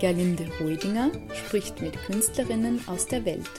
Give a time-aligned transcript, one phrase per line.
[0.00, 3.50] Gerlinde Reudinger spricht mit Künstlerinnen aus der Welt.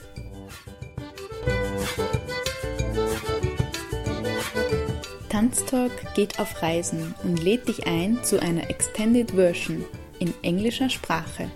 [5.30, 9.86] Tanztalk geht auf Reisen und lädt dich ein zu einer Extended Version
[10.20, 11.50] in englischer Sprache.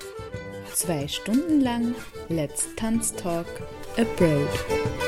[0.73, 1.93] Zwei Stunden lang
[2.29, 3.47] Let's Tanztalk
[3.97, 5.04] Abroad.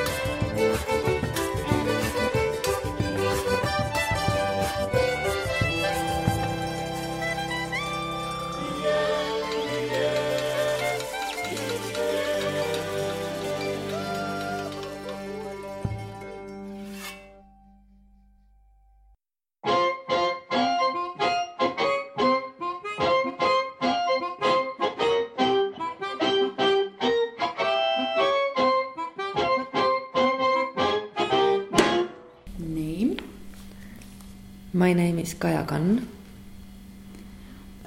[35.72, 36.08] Name is Kaja Kann,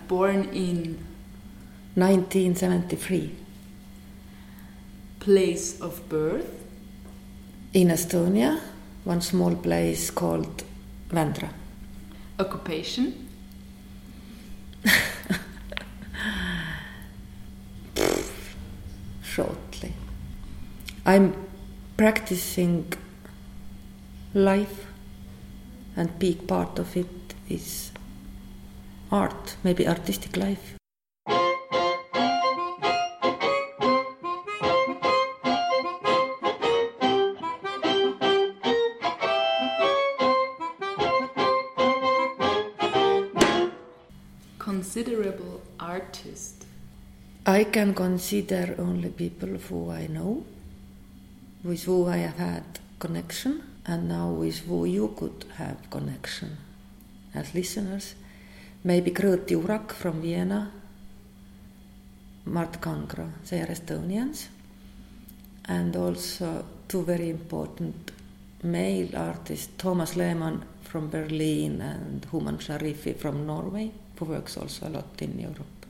[0.08, 0.98] Born in
[1.94, 3.30] 1973,
[5.20, 6.46] place of birth.
[7.72, 8.58] in Estonia,
[9.04, 10.64] one small place called
[11.10, 11.48] Vändra.
[12.38, 13.14] Occupation.
[19.22, 19.92] Shortly.
[21.06, 21.34] I'm
[21.96, 22.92] practicing
[24.34, 24.86] life,
[25.96, 27.06] and big part of it
[27.50, 27.90] is
[29.10, 30.76] art, maybe artistic life.
[44.58, 46.66] Considerable artist.
[47.44, 50.44] I can consider only people who I know,
[51.64, 56.56] with who I have had connection, and now with who you could have connection
[57.34, 58.14] as listeners.
[58.82, 60.70] Maybe Gröt Jurak from Vienna,
[62.46, 64.48] Mart Kangra, they are Estonians,
[65.66, 68.10] and also two very important
[68.62, 74.90] male artists, Thomas Lehmann from Berlin and Human Sharifi from Norway, who works also a
[74.90, 75.86] lot in Europe.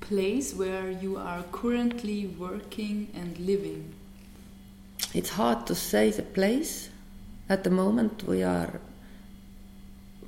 [0.00, 3.94] Place where you are currently working and living.
[5.14, 6.90] It's hard to say the place.
[7.48, 8.80] At the moment, we are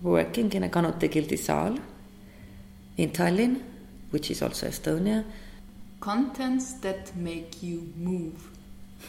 [0.03, 1.79] working in a Kanuti Gildi saal
[2.97, 3.61] in Tallinn,
[4.11, 5.25] which is also Estonia.
[6.01, 8.51] Contents that make you move.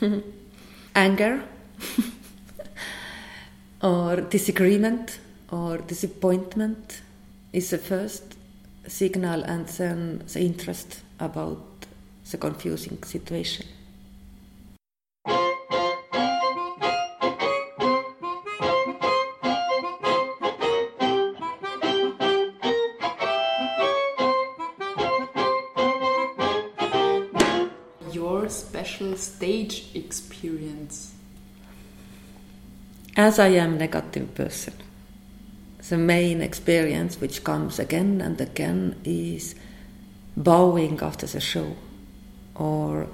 [0.96, 1.44] Anger,
[3.82, 5.20] or disagreement,
[5.52, 7.02] or disappointment
[7.54, 8.36] is the first
[8.88, 11.64] signal, and then the interest about
[12.32, 13.66] the confusing situation.
[33.20, 34.76] As I am a negative person,
[35.90, 39.56] the main experience which comes again and again is
[40.36, 41.76] bowing after the show,
[42.54, 43.08] or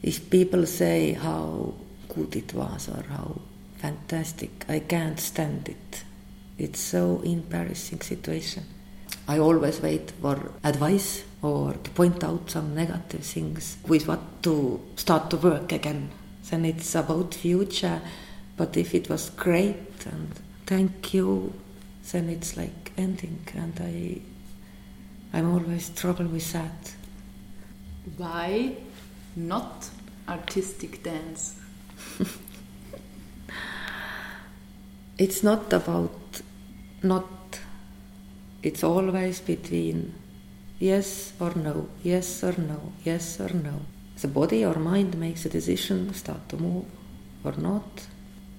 [0.00, 1.74] if people say how
[2.08, 3.40] good it was or how
[3.78, 6.04] fantastic, I can't stand it.
[6.56, 8.62] It's so embarrassing situation.
[9.26, 14.80] I always wait for advice or to point out some negative things with what to
[14.94, 16.10] start to work again.
[16.48, 18.00] Then it's about future,
[18.58, 20.28] but if it was great and
[20.66, 21.54] thank you,
[22.12, 24.20] then it's like ending, and I,
[25.32, 26.94] I'm always trouble with that.
[28.16, 28.76] Why
[29.36, 29.88] not
[30.28, 31.54] artistic dance?
[35.18, 36.42] It's not about
[37.02, 37.26] not.
[38.62, 40.14] It's always between
[40.78, 43.80] yes or no, yes or no, yes or no.
[44.20, 46.84] The body or mind makes a decision, start to move
[47.42, 48.06] or not.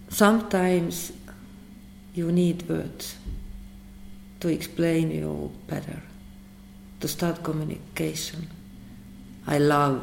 [0.10, 1.14] Sometimes
[2.14, 3.16] you need words
[4.40, 6.02] to explain you better,
[7.00, 8.48] to start communication.
[9.46, 10.02] I love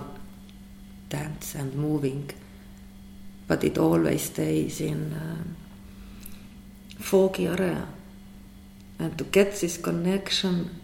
[1.09, 2.31] dance and moving,
[3.49, 5.57] but it always stays in um,
[6.99, 7.87] foggy area.
[8.99, 10.81] And to get this connection,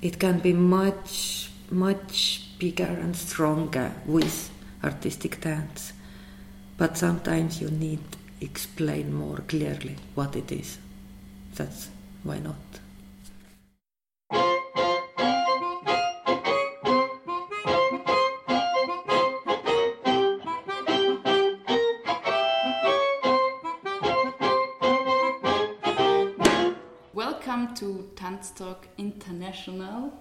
[0.00, 4.50] it can be much, much bigger and stronger with
[4.82, 5.92] artistic dance.
[6.78, 8.00] But sometimes you need
[8.40, 10.78] explain more clearly what it is.
[11.54, 11.88] That's
[12.22, 12.56] why not.
[27.12, 30.12] Welcome to Tanztalk International,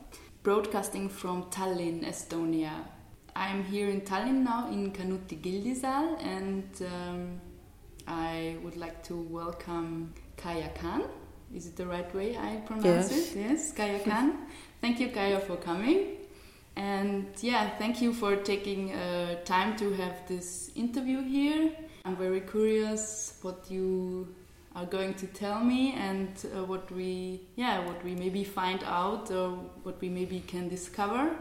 [0.44, 2.71] broadcasting from Tallinn, Estonia.
[3.36, 7.42] I'm here in Tallinn now in Kanuti Gildisaal and um,
[8.10, 11.04] I would like to welcome Kaya Khan.
[11.56, 13.36] Is it the right way I pronounce Yes.
[13.36, 13.40] it?
[13.40, 14.48] Yes, Kaya Khan.
[14.82, 16.18] Thank you, Kaya, for coming.
[16.76, 21.72] And yeah, thank you for taking uh, time to have this interview here.
[22.06, 24.34] I'm very curious what you
[24.76, 29.30] are going to tell me and uh, what we yeah what we maybe find out
[29.32, 29.50] or
[29.84, 31.36] what we maybe can discover.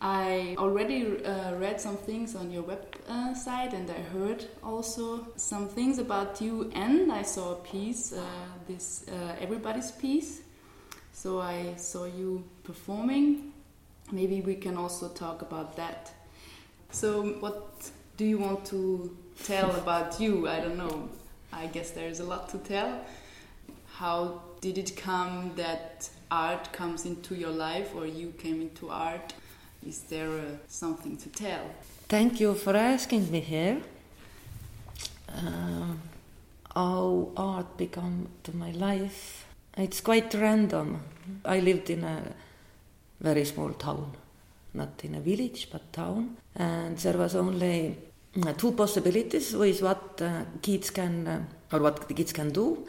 [0.00, 5.98] I already uh, read some things on your website and I heard also some things
[5.98, 8.22] about you and I saw a piece, uh,
[8.68, 10.42] this uh, Everybody's piece.
[11.12, 13.52] So I saw you performing.
[14.12, 16.12] Maybe we can also talk about that.
[16.90, 20.48] So, what do you want to tell about you?
[20.48, 21.08] I don't know.
[21.52, 23.04] I guess there's a lot to tell.
[23.94, 29.34] How did it come that art comes into your life or you came into art?
[29.88, 31.64] Is there uh, something to tell?
[32.08, 33.78] Thank you for asking me here.
[35.34, 36.02] Um,
[36.76, 39.46] how art become to my life?
[39.78, 41.00] It's quite random.
[41.42, 42.22] I lived in a
[43.18, 44.12] very small town,
[44.74, 47.96] not in a village but town, and there was only
[48.46, 52.86] uh, two possibilities with what uh, kids can uh, or what the kids can do.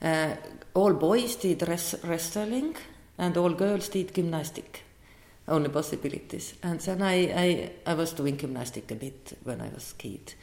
[0.00, 0.36] Uh,
[0.72, 2.76] all boys did res- wrestling,
[3.18, 4.84] and all girls did gymnastic
[5.50, 6.54] only possibilities.
[6.62, 10.34] And then I, I, I was doing gymnastic a bit when I was a kid.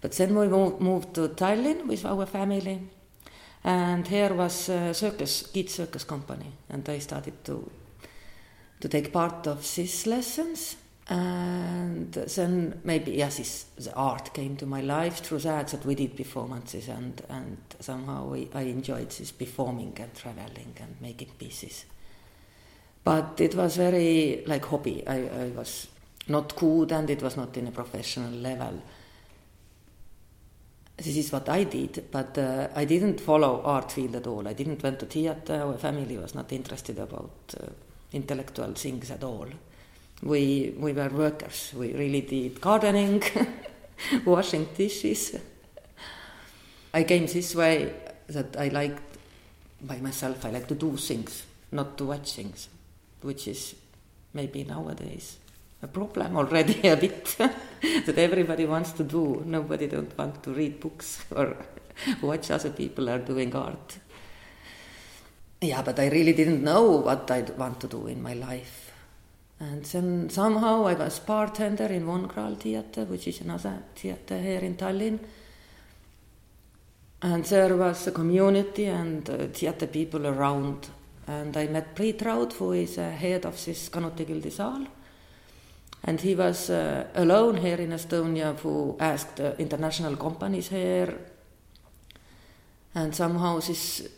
[0.00, 2.80] But then we moved, to Tallinn with our family.
[3.62, 6.52] And here was a circus, kids circus company.
[6.68, 7.70] And I started to,
[8.80, 10.76] to take part of these lessons.
[11.08, 15.94] And then maybe, yes, this, the art came to my life through that, that we
[15.94, 16.88] did performances.
[16.88, 21.84] And, and somehow we, I enjoyed this performing and traveling and making pieces
[23.02, 25.06] but it was very like hobby.
[25.06, 25.88] I, I was
[26.28, 28.82] not good and it was not in a professional level.
[30.96, 34.46] This is what I did, but uh, I didn't follow art field at all.
[34.46, 35.54] I didn't went to theater.
[35.54, 37.66] Our family was not interested about uh,
[38.12, 39.48] intellectual things at all.
[40.22, 41.72] We we were workers.
[41.74, 43.22] We really did gardening,
[44.26, 45.36] washing dishes.
[46.92, 47.94] I came this way
[48.26, 49.16] that I liked
[49.80, 50.44] by myself.
[50.44, 52.68] I like to do things, not to watch things
[53.22, 53.74] which is
[54.32, 55.38] maybe nowadays
[55.82, 59.42] a problem already a bit that everybody wants to do.
[59.46, 61.56] Nobody don't want to read books or
[62.20, 63.98] watch other people are doing art.
[65.60, 68.92] Yeah but i really didn't know what i'd want to do in my life.
[69.58, 74.60] And then somehow i was bartender in Von Kral theater which is another theater here
[74.60, 75.18] in tallinn.
[77.22, 80.88] And there was a community and uh, theater people around
[81.30, 84.86] and I met Priit Raud, who is uh, head of this Kanuti Gildisaal.
[86.02, 91.14] And he was uh, alone here in Estonia who asked uh, international companies here.
[92.94, 94.08] And somehow this,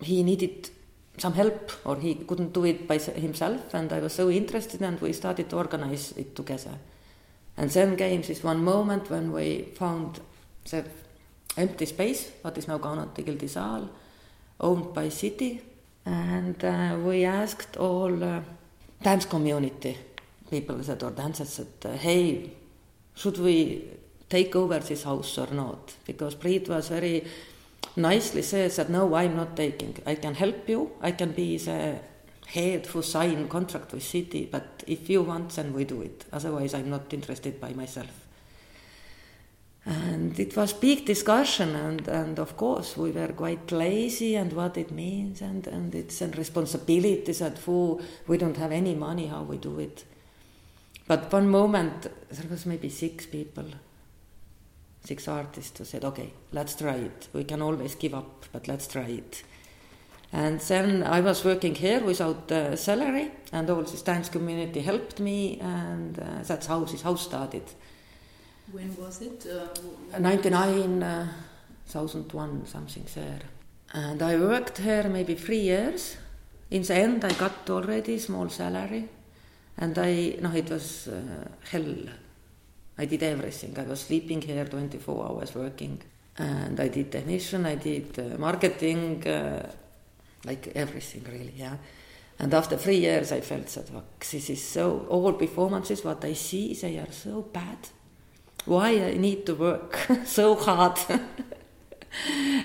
[0.00, 0.70] he needed
[1.18, 3.72] some help or he couldn't do it by himself.
[3.72, 6.78] And I was so interested and we started to organize it together.
[7.56, 10.18] And then came this one moment when we found
[10.68, 10.84] the
[11.56, 13.88] empty space, what is now Kanuti Gildisaal,
[14.58, 15.60] owned by city
[16.06, 18.40] and uh, we asked all uh,
[19.02, 19.98] dance community
[20.50, 22.50] people that are dancers that uh, hey
[23.14, 23.82] should we
[24.28, 25.94] take over this house or not?
[26.06, 27.24] Because Priit was very
[27.96, 29.96] nicely says that no i'm not taking.
[30.04, 30.92] I can help you.
[31.00, 31.98] I can be the
[32.46, 36.24] head who sign contract with city but if you want then we do it.
[36.32, 38.25] Otherwise i'm not interested by myself
[39.88, 44.76] And it was big discussion, and, and of course we were quite lazy and what
[44.76, 49.44] it means, and, and it's a responsibilities that who we don't have any money, how
[49.44, 50.04] we do it.
[51.06, 53.66] But one moment there was maybe six people,
[55.04, 57.28] six artists who said, "Okay, let's try it.
[57.32, 59.44] We can always give up, but let's try it."
[60.32, 65.60] And then I was working here without salary, and all this dance community helped me,
[65.60, 67.62] and uh, that's how this house started.
[68.72, 69.46] When was it?
[69.46, 71.28] Uh, 99, uh,
[71.88, 73.40] 2001, something there.
[73.94, 76.16] And I worked here maybe three years.
[76.70, 79.08] In the end, I got already small salary,
[79.78, 81.94] and I, no, it was uh, hell.
[82.98, 83.78] I did everything.
[83.78, 86.02] I was sleeping here 24 hours working,
[86.36, 89.70] and I did technician, I did uh, marketing, uh,
[90.44, 91.76] like everything really, yeah.
[92.40, 93.86] And after three years, I felt that
[94.18, 97.78] this is so, all performances, what I see, they are so bad
[98.66, 100.98] why I need to work so hard.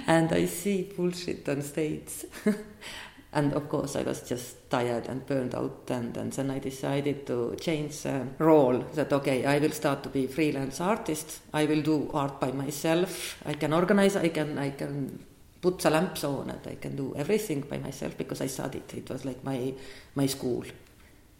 [0.07, 2.25] and I see bullshit on stage.
[3.33, 5.89] and of course, I was just tired and burned out.
[5.89, 8.79] And, and then I decided to change uh, role.
[8.95, 11.41] That okay, I will start to be freelance artist.
[11.53, 13.37] I will do art by myself.
[13.45, 14.15] I can organize.
[14.15, 15.23] I can I can
[15.61, 18.93] put the lamps on, and I can do everything by myself because I studied.
[18.93, 19.73] It was like my
[20.15, 20.63] my school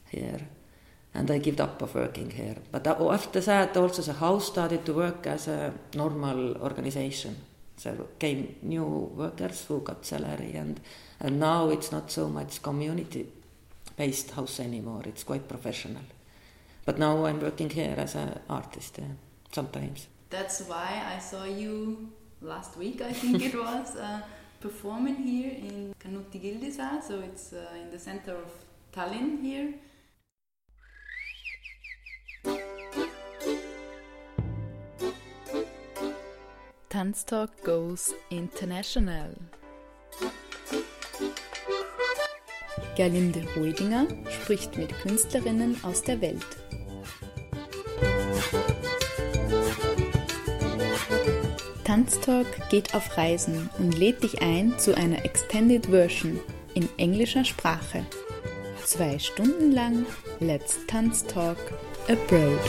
[0.10, 0.40] here
[1.14, 2.56] and I gave up of working here.
[2.72, 7.36] But after that, also the house started to work as a normal organization.
[7.84, 10.80] There came new workers who got salary, and
[11.20, 15.02] and now it's not so much community-based house anymore.
[15.06, 16.04] It's quite professional.
[16.86, 19.04] But now I'm working here as an artist uh,
[19.52, 20.08] sometimes.
[20.30, 22.10] That's why I saw you
[22.42, 23.02] last week.
[23.02, 24.22] I think it was uh,
[24.60, 28.52] performing here in Kanuti Gildisaa, so it's uh, in the center of
[28.94, 29.74] Tallinn here.
[36.90, 39.36] Tanztalk Goes International.
[42.96, 46.46] Gerlinde Hoidinger spricht mit Künstlerinnen aus der Welt.
[51.86, 56.40] Tanztalk geht auf Reisen und lädt dich ein zu einer Extended Version
[56.74, 58.06] in englischer Sprache.
[58.86, 60.06] Zwei Stunden lang
[60.40, 61.58] Let's Tanztalk
[62.10, 62.60] Abroad.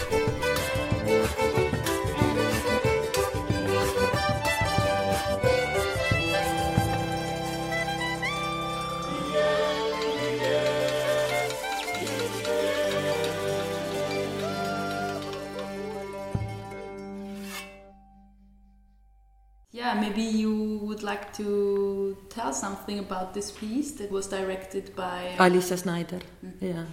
[19.75, 25.35] Yeah, maybe you would like to tell something about this piece that was directed by
[25.39, 26.21] Alicia Snyder.
[26.43, 26.67] Mm -hmm.
[26.69, 26.87] Yeah.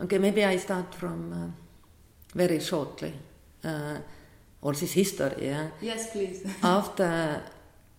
[0.00, 1.63] Okay, maybe I start from uh,
[2.34, 3.12] very shortly.
[3.64, 3.98] Uh,
[4.64, 5.68] or this history, yeah?
[5.80, 6.44] Yes, please.
[6.62, 7.42] After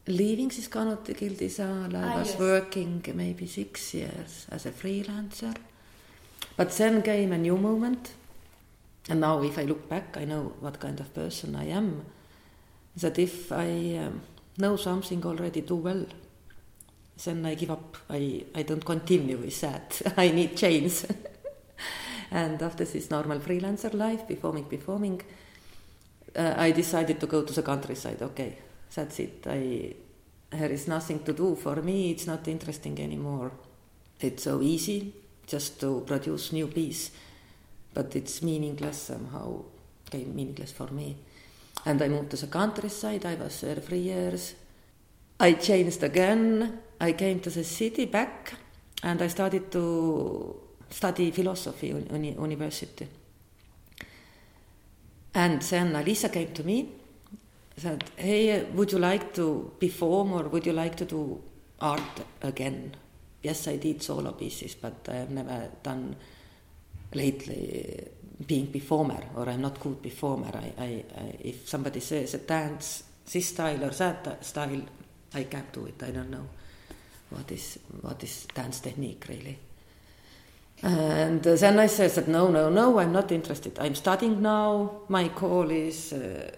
[0.08, 2.40] leaving this Kanuti Gildisaal, I ah, was yes.
[2.40, 5.56] working maybe six years as a freelancer.
[6.58, 8.14] But then came a new moment.
[9.10, 12.06] And now, if I look back, I know what kind of person I am.
[12.98, 14.22] That if I um,
[14.58, 16.06] know something already too well,
[17.24, 17.98] then I give up.
[18.10, 20.02] I, I don't continue with that.
[20.18, 21.06] I need change.
[22.32, 25.22] and after this normal freelancer life, performing, performing,
[26.36, 28.22] uh, I decided to go to the countryside.
[28.22, 28.58] Okay,
[28.94, 29.46] that's it.
[29.48, 29.96] I
[30.52, 32.12] there is nothing to do for me.
[32.12, 33.52] It's not interesting anymore.
[34.20, 35.14] It's so easy
[35.48, 37.12] just to produce new piece,
[37.94, 39.64] but it's meaningless somehow.
[40.08, 41.18] Okay, meaningless for me.
[41.86, 43.26] And I moved to the countryside.
[43.26, 44.56] I was there three years.
[45.40, 46.80] I changed again.
[47.00, 48.54] I came to the city back,
[49.04, 50.65] and I started to
[50.96, 53.08] study philosophy in university.
[55.34, 56.90] And then Alisa came to me,
[57.78, 61.42] said, "Hey, would you like to perform or would you like to do
[61.82, 62.96] art again?"
[63.44, 66.16] Yes, I did solo pieces, but I have never done
[67.14, 68.08] lately
[68.48, 70.52] being performer or I'm not good performer.
[70.54, 74.82] I, I, I if somebody says a dance this style or that style,
[75.34, 76.02] I can't do it.
[76.02, 76.48] I don't know
[77.32, 79.65] what is what is dance technique really.
[80.84, 83.80] And then I said that no, no, no, I'm not interested.
[83.80, 85.02] I'm studying now.
[85.08, 86.52] My call is uh,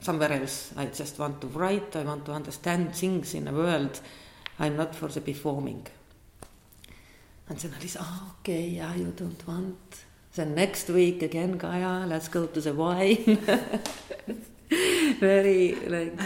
[0.00, 0.72] somewhere else.
[0.76, 1.96] I just want to write.
[1.96, 4.00] I want to understand things in the world.
[4.58, 5.86] I'm not for the performing.
[7.48, 10.04] And then I said, oh, okay, yeah, you don't want.
[10.34, 13.38] Then next week again, Gaia, let's go to the wine.
[15.20, 16.18] Very like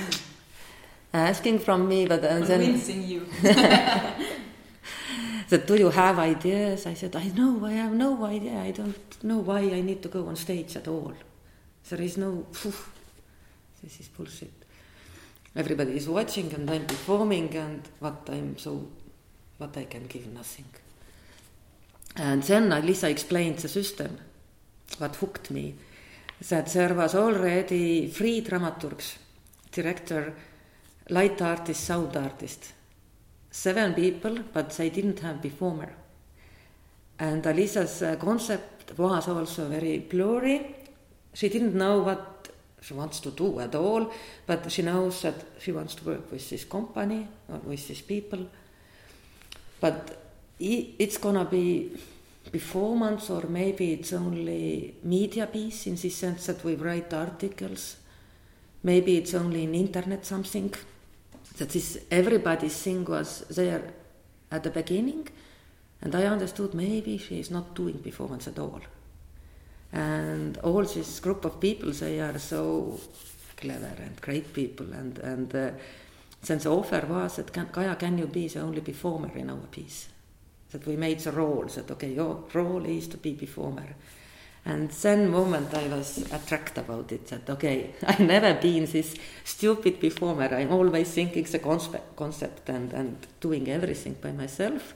[1.12, 3.26] asking from me, but and convincing then, you.
[5.48, 6.86] that do you have ideas?
[6.86, 8.58] I said, I know, I have no idea.
[8.60, 11.14] I don't know why I need to go on stage at all.
[11.88, 12.74] There is no, phew,
[13.82, 14.52] this is bullshit.
[15.56, 18.86] Everybody is watching and I'm performing and what I'm so,
[19.56, 20.66] what I can give nothing.
[22.16, 24.18] And then Lisa explained the system,
[24.98, 25.74] what hooked me,
[26.48, 29.16] that there was already three dramaturgs,
[29.72, 30.34] director,
[31.08, 32.72] light artist, sound artist.
[33.50, 35.92] Seven people, but they didn't have performer.
[37.18, 40.74] And Alisa's uh, concept was also very blurry.
[41.34, 42.48] She didn't know what
[42.80, 44.12] she wants to do at all,
[44.46, 48.46] but she knows that she wants to work with this company or with these people.
[49.80, 50.16] But
[50.58, 51.92] it's gonna be
[52.50, 57.96] performance or maybe it's only media piece in the sense that we write articles.
[58.82, 60.72] Maybe it's only in internet something.
[61.58, 63.92] That is everybody's thing was there
[64.50, 65.28] at the beginning
[66.00, 68.80] and I understood maybe she is not doing performance at all.
[69.92, 73.00] And all this group of people, they are so
[73.56, 74.92] clever and great people.
[74.92, 75.70] And, and uh,
[76.42, 79.66] since the offer was that, can, Kaja, can you be the only performer in our
[79.70, 80.08] piece?
[80.70, 83.94] That we made the role, that okay, your role is to be performer.
[84.68, 89.98] And then moment I was attracted about it, that okay, I've never been this stupid
[89.98, 90.54] performer.
[90.54, 91.58] I'm always thinking the
[92.14, 94.94] concept, and, and doing everything by myself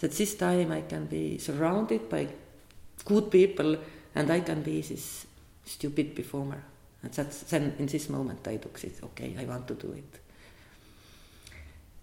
[0.00, 2.28] that this time I can be surrounded by
[3.06, 3.78] good people
[4.14, 5.26] and I can be this
[5.64, 6.62] stupid performer.
[7.02, 10.20] And that's then in this moment I took it, okay, I want to do it.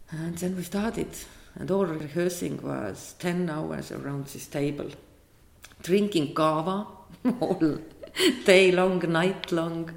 [0.10, 1.10] And then we started,
[1.54, 4.90] and all rehearsing was 10 hours around this table,
[5.86, 6.88] drinking kava
[7.40, 7.80] all
[8.46, 9.92] day long, night long,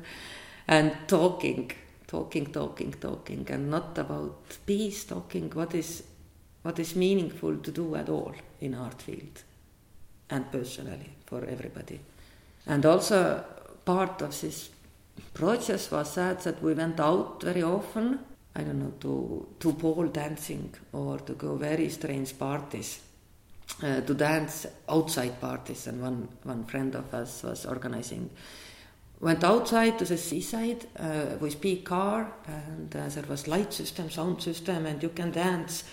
[0.66, 1.70] and talking,
[2.06, 6.02] talking, talking, talking, and not about peace, talking what is
[6.62, 9.42] what is meaningful to do at all in art field
[10.28, 12.00] and personally for everybody.
[12.66, 13.44] And also
[13.84, 14.68] part of this
[15.32, 18.18] process was that, that we went out very often,
[18.54, 23.00] I don't know, to, to pole dancing or to go very strange parties.
[23.82, 28.28] Uh, to dance outside parties, and one, one friend of us was organizing.
[29.20, 34.10] Went outside to the seaside uh, with big car, and uh, there was light system,
[34.10, 35.84] sound system, and you can dance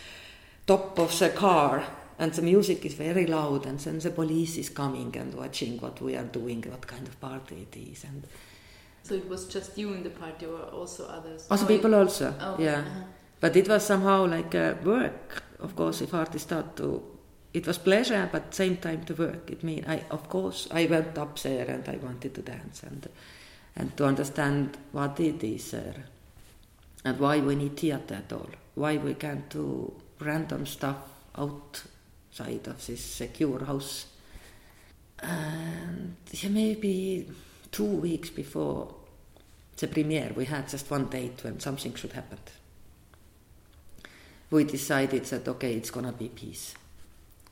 [0.65, 1.85] top of the car
[2.17, 6.01] and the music is very loud and then the police is coming and watching what
[6.01, 8.23] we are doing what kind of party it is and
[9.03, 12.55] so it was just you in the party or also others other people also oh,
[12.57, 13.01] yeah uh-huh.
[13.39, 17.03] but it was somehow like a work of course if artists start to
[17.55, 21.17] it was pleasure but same time to work it mean i of course i went
[21.17, 23.07] up there and i wanted to dance and
[23.75, 26.05] and to understand what it is there
[27.03, 30.97] and why we need theater at all why we can't do random stuff
[31.37, 34.07] outside of this secure house.
[35.19, 37.29] And yeah, maybe
[37.71, 38.93] two weeks before
[39.77, 42.39] the premiere, we had just one date when something should happen.
[44.51, 46.75] We decided that okay, it's gonna be peace.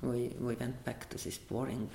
[0.04, 1.90] We we went back to this boring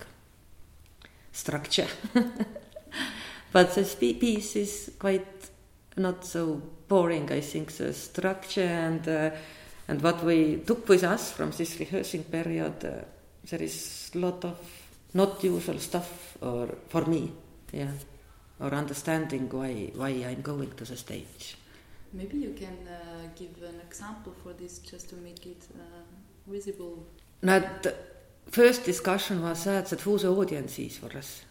[1.33, 1.89] structure,
[3.53, 5.51] but this piece is quite
[5.97, 7.31] not so boring.
[7.31, 9.09] I think the structure and.
[9.09, 9.31] Uh,
[9.89, 13.05] and what we took with us from this rehearsing period, uh,
[13.49, 14.59] there is a lot of
[15.15, 17.33] not usual stuff, or for me,
[17.73, 17.93] yeah,
[18.61, 21.57] or understanding why why I'm going to the stage.
[22.13, 26.05] Maybe you can uh, give an example for this, just to make it uh,
[26.47, 27.07] visible.
[27.41, 27.95] The
[28.51, 31.45] first discussion was that, that who the audience is for us.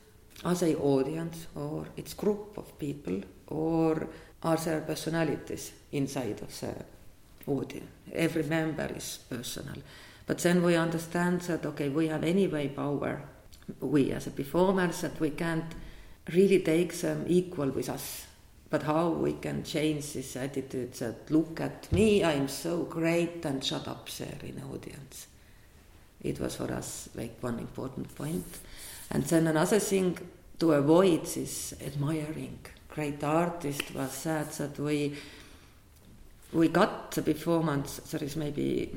[0.44, 4.08] Are they audience, or it's group of people, or
[4.44, 6.76] are there personalities inside of the
[7.48, 7.98] audience?
[8.14, 9.76] every member is personal.
[10.26, 13.22] But then we understand that, okay, we have anyway power,
[13.80, 15.74] we as a performers, that we can't
[16.34, 18.26] really take them equal with us.
[18.70, 23.64] But how we can change this attitude that look at me, I'm so great, and
[23.64, 25.28] shut up there in the audience.
[26.22, 28.46] It was for us like one important point.
[29.12, 30.18] And then another thing
[30.60, 35.16] to avoid this admiring great artist was that that we
[36.54, 38.96] we got the performance, there is maybe,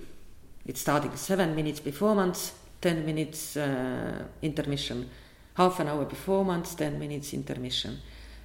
[0.66, 5.10] it's starting seven minutes performance, 10 minutes uh, intermission,
[5.54, 7.98] half an hour performance, 10 minutes intermission.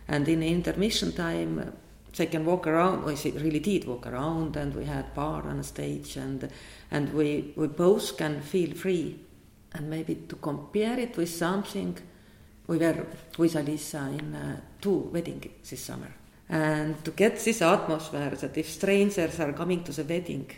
[0.07, 1.73] And in intermission time,
[2.17, 5.63] they can walk around, we really did walk around, and we had bar on the
[5.63, 6.49] stage, and,
[6.91, 9.19] and we, we both can feel free.
[9.73, 11.97] And maybe to compare it with something,
[12.67, 13.06] we were
[13.38, 16.12] with Alisa in uh, two weddings this summer
[16.49, 20.49] and to get this atmosphere that if strangers are coming to the wedding,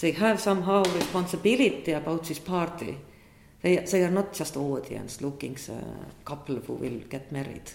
[0.00, 2.98] they have somehow responsibility about this party.
[3.62, 5.82] They, they are not just audience looking the
[6.24, 7.70] couple who will get married.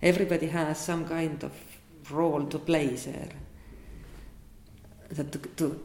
[0.00, 1.52] Everybody has some kind of
[2.10, 3.30] role to play there.
[5.10, 5.80] That to, to,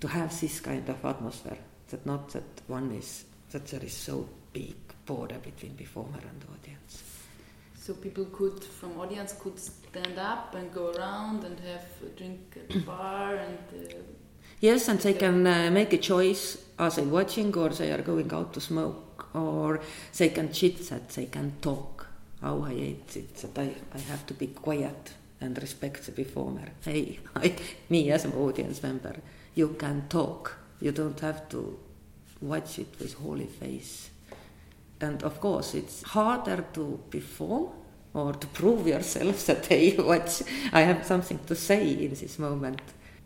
[0.00, 4.28] to have this kind of atmosphere, that not that one is, that there is so
[4.52, 7.02] big border between performer and audience.
[7.74, 12.56] So people could, from audience, could stand up and go around and have a drink
[12.56, 13.58] at the bar and.
[13.72, 13.96] Uh,
[14.60, 18.32] yes, and they can uh, make a choice: are they watching or they are going
[18.32, 19.80] out to smoke, or
[20.16, 22.06] they can chit chat, they can talk.
[22.42, 26.68] How I hate it that I, I have to be quiet and respect the performer.
[26.84, 27.54] Hey, I,
[27.88, 29.16] me as an audience member,
[29.54, 30.56] you can talk.
[30.80, 31.78] You don't have to
[32.40, 34.10] watch it with holy face.
[35.00, 37.68] And of course, it's harder to perform
[38.12, 42.80] or to prove yourself that hey, what I have something to say in this moment.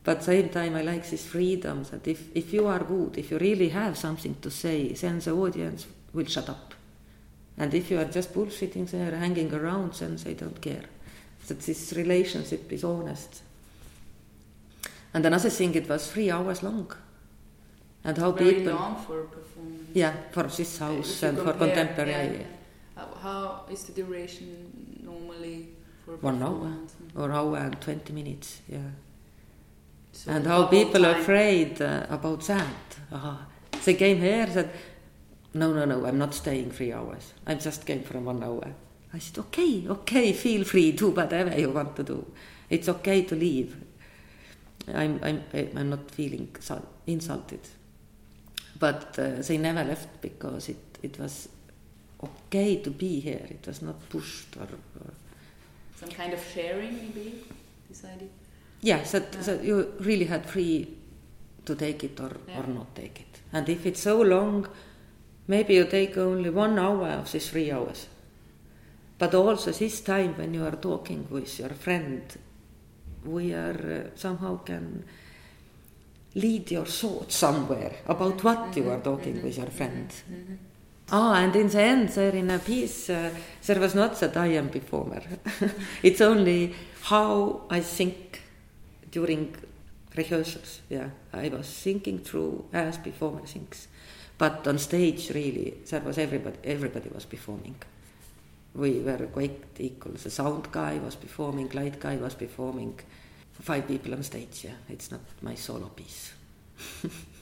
[0.04, 3.38] But same time, I like this freedom that if, if you are good, if you
[3.38, 6.74] really have something to say, then the audience will shut up.
[7.56, 10.84] And if you are just bullshitting there, hanging around, then they don't care.
[11.48, 13.42] That this relationship is honest.
[15.12, 16.90] And another thing, it was three hours long.
[18.02, 18.74] And how Very people.
[18.74, 19.90] long for performance.
[19.94, 22.10] Yeah, for this house and compare, for contemporary.
[22.10, 22.46] Yeah, yeah.
[22.96, 25.68] How, how is the duration normally
[26.04, 26.70] for one hour
[27.16, 28.60] or hour and twenty minutes?
[28.68, 28.78] Yeah.
[30.12, 32.98] So and how people are afraid uh, about that.
[33.10, 33.36] Uh,
[33.84, 34.70] they came here said,
[35.54, 37.32] "No, no, no, I'm not staying three hours.
[37.46, 38.74] I'm just came for one hour."
[39.14, 42.26] I said, "Okay, okay, feel free, do whatever you want to do.
[42.68, 43.76] It's okay to leave.
[44.92, 46.48] I'm, I'm, I'm not feeling
[47.06, 47.60] insulted."
[48.78, 51.48] But uh, they never left because it, it was
[52.22, 53.46] okay to be here.
[53.48, 54.68] It was not pushed or,
[55.00, 55.10] or
[55.96, 57.44] some kind of sharing maybe
[57.88, 58.30] decided.
[58.80, 59.40] Yes, that, yeah.
[59.40, 60.88] that you really had free
[61.64, 62.60] to take it or, yeah.
[62.60, 63.40] or not take it.
[63.52, 64.66] And if it's so long,
[65.46, 68.08] maybe you take only one hour of these three hours.
[69.18, 72.22] But also this time when you are talking with your friend,
[73.24, 75.04] we are uh, somehow can
[76.34, 78.78] lead your thoughts somewhere about what mm-hmm.
[78.80, 79.46] you are talking mm-hmm.
[79.46, 80.08] with your friend.
[80.08, 80.54] Mm-hmm.
[81.12, 83.30] Ah, and in the end, there in a piece, uh,
[83.66, 85.22] there was not that I am performer.
[86.02, 88.40] it's only how I think
[89.10, 89.54] during
[90.16, 90.80] rehearsals.
[90.88, 93.86] Yeah, I was thinking through as performer thinks,
[94.38, 96.56] but on stage, really, there was everybody.
[96.64, 97.76] Everybody was performing.
[98.74, 100.12] We were quite equal.
[100.12, 102.98] The sound guy was performing, light guy was performing.
[103.52, 104.64] Five people on stage.
[104.64, 106.32] Yeah, it's not my solo piece.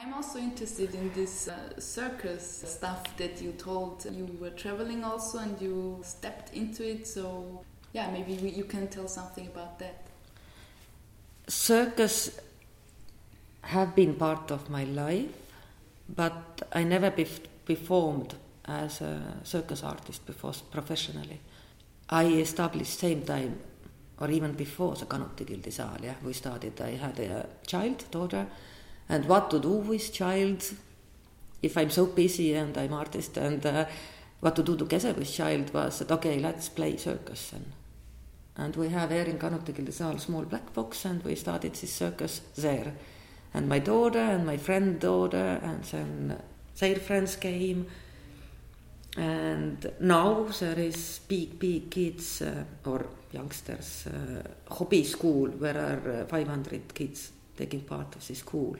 [0.00, 4.04] I'm also interested in this uh, circus stuff that you told.
[4.04, 7.04] You were traveling also and you stepped into it.
[7.04, 10.06] So, yeah, maybe we, you can tell something about that.
[11.48, 12.38] Circus
[13.62, 15.32] have been part of my life,
[16.08, 17.10] but I never
[17.64, 18.34] performed
[18.66, 21.40] as a circus artist before professionally.
[22.08, 23.58] I established same time
[24.20, 28.46] or even before the Kanuti Gildi we started, I had a child, daughter,
[29.08, 30.62] and what to do with child
[31.62, 33.86] if I'm so busy and I'm artist and uh,
[34.40, 37.72] what to do together with child was that okay, let's play circus then.
[38.56, 41.92] And we have here in Kanuti Gildi saal small black box and we started this
[41.92, 42.92] circus there.
[43.54, 46.42] And my daughter and my friend daughter and then
[46.78, 47.86] their friends came
[49.16, 54.42] and now there is big, big kids uh, or youngsters uh,
[54.72, 58.76] hobby school where are uh, 500 kids taking part of this school.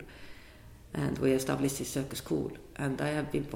[0.95, 2.53] And we established this circus school.
[2.77, 3.47] And I have been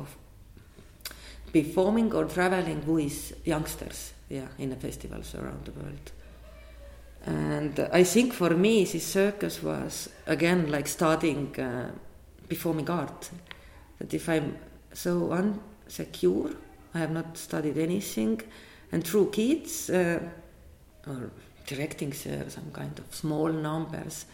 [1.53, 6.13] performing or traveling with youngsters, yeah, in the festivals around the world.
[7.25, 11.93] And I think for me, this circus was again like starting uh,
[12.49, 13.31] performing art.
[13.99, 14.59] That if I'm
[14.93, 16.57] so unsecure
[16.95, 18.43] I have not studied anything.
[18.91, 20.21] And through kids, uh,
[21.07, 21.31] or
[21.67, 24.27] directing some kind of small numbers,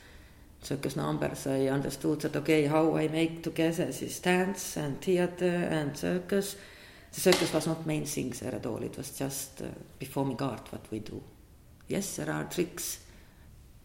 [0.62, 5.96] circus numbers, I understood that okay, how I make together this dance and theater and
[5.96, 6.56] circus.
[7.12, 8.82] The circus was not main thing there at all.
[8.82, 9.66] It was just uh,
[9.98, 11.22] performing art what we do.
[11.88, 12.98] Yes, there are tricks,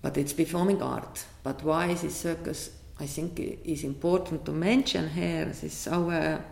[0.01, 1.25] but it's performing art.
[1.43, 2.69] But why this circus?
[2.99, 5.45] I think is important to mention here.
[5.45, 6.43] This our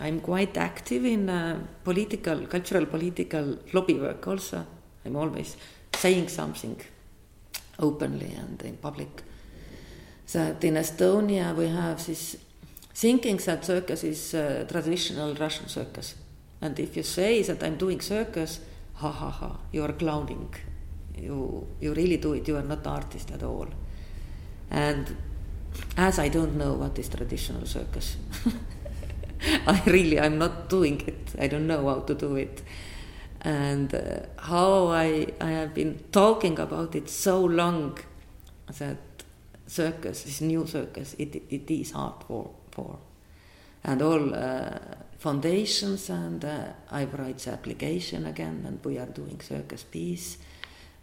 [0.00, 4.64] I'm quite active in uh, political, cultural, political lobby work also.
[5.04, 5.56] I'm always
[5.94, 6.80] saying something
[7.80, 9.22] openly and in public.
[10.32, 12.36] That in Estonia we have this
[12.94, 16.14] thinking that circus is uh, traditional Russian circus.
[16.60, 18.60] And if you say that I'm doing circus,
[18.94, 20.52] ha ha ha, you are clowning.
[21.16, 23.68] You, you really do it, you are not artist at all.
[24.70, 25.16] And
[25.96, 28.16] as I don't know what is traditional circus.
[29.66, 31.34] I really, I'm not doing it.
[31.38, 32.62] I don't know how to do it.
[33.42, 37.98] And uh, how I, I have been talking about it so long
[38.78, 38.96] that
[39.68, 42.98] circus, this new circus, it, it is hard for, for.
[43.84, 44.78] And all uh,
[45.18, 50.38] foundations, and uh, I write the application again, and we are doing circus piece.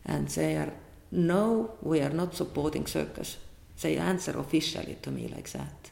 [0.06, 0.73] And they are,
[1.12, 3.38] no, we are not supporting circus.
[3.82, 5.91] They answer officially to me like that.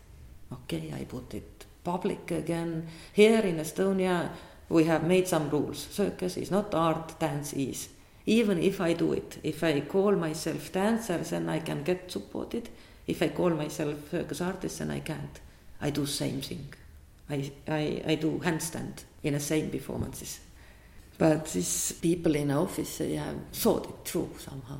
[0.51, 2.87] Okay, I put it public again.
[3.13, 4.29] Here in Estonia,
[4.69, 5.79] we have made some rules.
[5.79, 7.89] Circus is not art, dance is.
[8.25, 12.69] Even if I do it, if I call myself dancer, then I can get supported.
[13.05, 15.39] If I call myself circus artist, then I can't.
[15.81, 16.73] I do same thing.
[17.29, 20.39] I, I, I do handstand in the same performances.
[21.17, 24.79] But these people in office, they have thought it through somehow.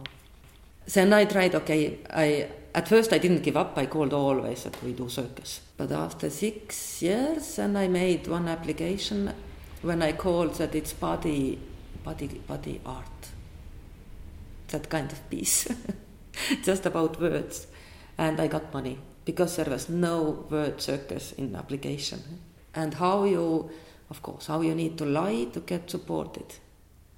[0.86, 4.82] Then I tried, okay, I at first I didn't give up, I called always that
[4.84, 5.62] we do circus.
[5.78, 9.32] But after six years, and I made one application
[9.82, 11.60] when I called that it's body,
[12.04, 13.33] body, body art.
[14.74, 15.68] That kind of piece,
[16.64, 17.68] just about words.
[18.18, 22.22] And I got money because there was no word circus in application.
[22.76, 23.70] And how you,
[24.10, 26.56] of course, how you need to lie to get supported.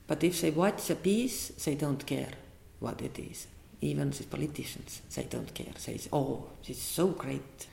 [0.08, 2.34] But if they watch a piece, they don't care
[2.80, 3.48] what it is
[3.86, 5.74] even the politicians, they don't care.
[5.86, 7.68] They say, oh, is so great.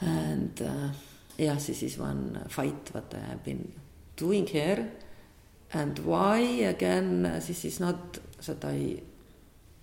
[0.00, 0.88] And uh,
[1.36, 3.72] yeah, this is one fight what I have been
[4.16, 4.90] doing here.
[5.72, 9.00] And why, again, this is not that I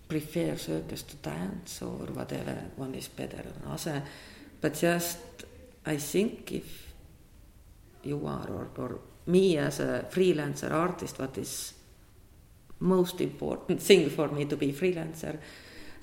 [0.07, 4.03] prefer circus to dance or whatever, one is better than other,
[4.59, 5.19] but just
[5.85, 6.93] I think if
[8.03, 11.73] you are, or, or me as a freelancer artist, what is
[12.79, 15.37] most important thing for me to be freelancer,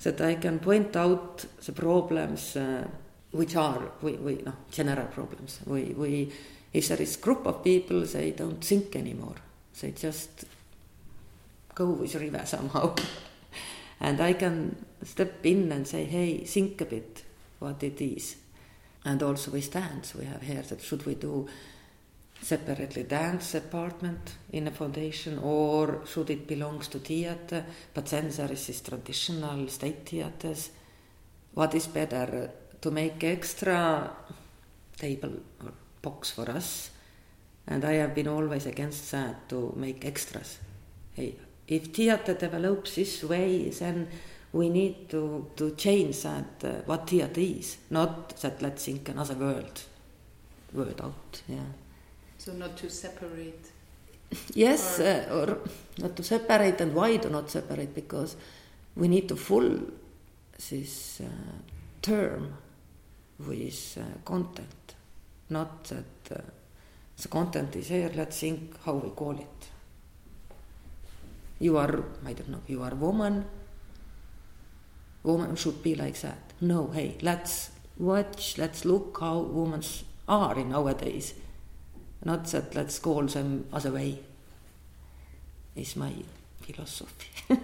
[0.03, 2.87] that I can point out the problems uh,
[3.31, 5.59] which are we, we no, general problems.
[5.65, 6.31] We, we
[6.73, 9.35] if there is group of people, they don't think anymore.
[9.81, 10.45] They just
[11.77, 12.95] go with river somehow.
[13.99, 17.23] and I can step in and say, hey, think a bit.
[17.59, 18.35] What it is.
[19.05, 21.47] And also with dance, we have here that should we do
[22.41, 27.65] separately dance apartment in a foundation or should it belongs to theater?
[27.93, 30.71] But then there is this traditional state theaters.
[31.53, 34.11] What is better to make extra
[34.97, 36.91] table or box for us?
[37.69, 40.59] And i have been always against that to make extras.
[41.13, 41.35] Hey
[41.67, 44.07] if theater develops this way then
[44.53, 49.35] we need to, to change that uh, what theater is, not that let's think another
[49.35, 49.81] world,
[50.73, 51.59] word out, yeah.
[52.37, 53.71] So not to separate.
[54.53, 55.59] Yes, or, uh, or
[55.99, 57.93] not to separate, and why to not separate?
[57.93, 58.35] Because
[58.95, 59.79] we need to full
[60.69, 61.25] this uh,
[62.01, 62.53] term
[63.39, 64.95] with uh, content,
[65.49, 66.41] not that uh,
[67.21, 68.11] the content is here.
[68.15, 69.69] Let's think how we call it.
[71.59, 73.45] You are, I don't know, you are woman
[75.27, 76.53] woman should be like that.
[76.61, 79.83] No, hey, let's watch, let's look how women
[80.27, 81.33] are nowadays.
[82.23, 84.19] Not that let's call them other way.
[85.75, 86.13] Is my
[86.61, 87.29] philosophy.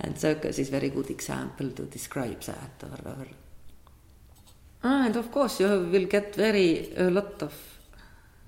[0.00, 2.84] and circus is very good example to describe that.
[2.84, 3.26] Or, or
[4.84, 7.54] ah, and of course you will get very a lot of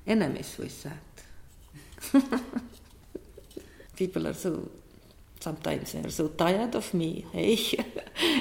[0.06, 1.00] enemies with that.
[3.96, 4.70] People are so
[5.40, 7.26] sometimes they're so tired of me.
[7.32, 7.58] Hey,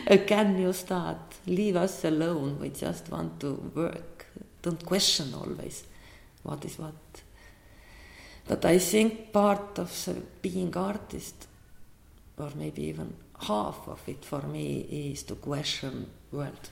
[0.08, 1.20] uh, can you start?
[1.48, 2.60] Leave us alone.
[2.60, 4.26] We just want to work.
[4.62, 5.84] Don't question always
[6.44, 6.94] what is what.
[8.48, 9.92] But I think part of
[10.42, 11.48] being artist,
[12.38, 14.66] or maybe even half of it for me,
[15.12, 16.70] is to question world,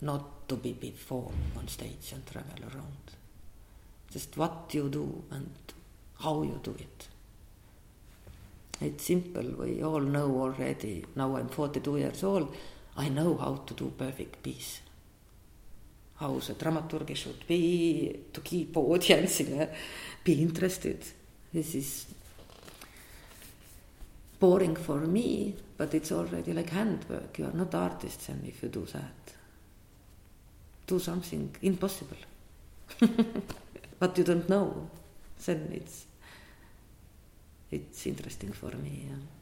[0.00, 3.04] not to be before on stage and travel around.
[4.12, 5.50] Just what you do and
[6.18, 7.09] how you do it.
[8.80, 9.44] It's simple.
[9.58, 11.04] We all know already.
[11.14, 12.54] Now I'm 42 years old.
[12.96, 14.80] I know how to do perfect piece.
[16.16, 19.66] How the dramaturgy should be to keep audience in, uh,
[20.24, 21.04] be interested.
[21.52, 22.06] This is
[24.38, 27.38] boring for me, but it's already like handwork.
[27.38, 29.34] You are not artists, and if you do that,
[30.86, 32.16] do something impossible.
[33.98, 34.90] but you don't know,
[35.44, 36.06] then it's
[37.70, 39.06] it's interesting for me.
[39.08, 39.39] Yeah.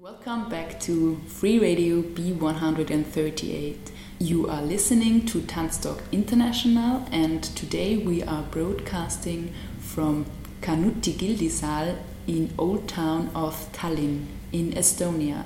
[0.00, 3.90] Welcome back to Free Radio B138.
[4.20, 10.26] You are listening to Tanztalk International, and today we are broadcasting from
[10.60, 15.42] Kanuti Gildisal in Old Town of Tallinn in Estonia.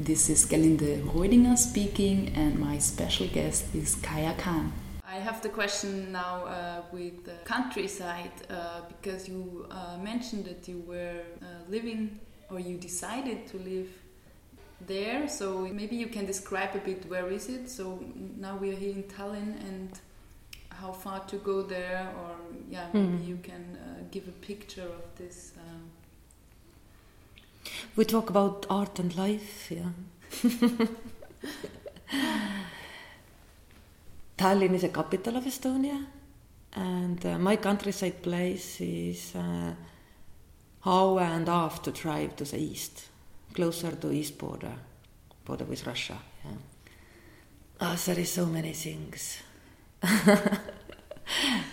[0.00, 4.72] This is Galinde Reudinger speaking, and my special guest is Kaya Khan.
[5.06, 10.66] I have the question now uh, with the countryside uh, because you uh, mentioned that
[10.66, 12.18] you were uh, living
[12.52, 13.88] or you decided to live
[14.86, 15.28] there.
[15.28, 17.70] So maybe you can describe a bit where is it.
[17.70, 18.02] So
[18.38, 19.90] now we are here in Tallinn and
[20.70, 22.30] how far to go there, or
[22.70, 23.26] yeah, maybe mm.
[23.28, 25.52] you can uh, give a picture of this.
[25.58, 25.90] Um.
[27.94, 29.90] We talk about art and life, yeah.
[34.38, 36.04] Tallinn is a capital of Estonia,
[36.74, 39.74] and uh, my countryside place is uh,
[40.84, 43.08] hour and a half to drive to the east,
[43.54, 44.74] closer to east border,
[45.44, 46.18] border with Russia.
[46.44, 46.50] Yeah.
[47.80, 49.42] Oh, there is so many things.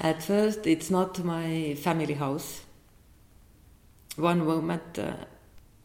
[0.02, 2.62] At first, it's not my family house.
[4.16, 5.14] One moment, uh,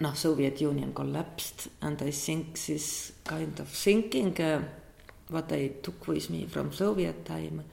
[0.00, 4.62] no, Soviet Union collapsed, and I think this kind of thinking, uh,
[5.28, 7.64] what I took with me from Soviet time,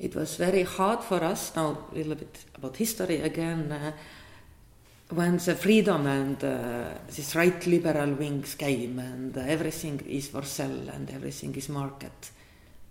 [0.00, 3.92] it was very hard for us now a little bit about history again uh,
[5.10, 10.42] when the freedom and uh, this right liberal wings came and uh, everything is for
[10.42, 12.30] sale and everything is market.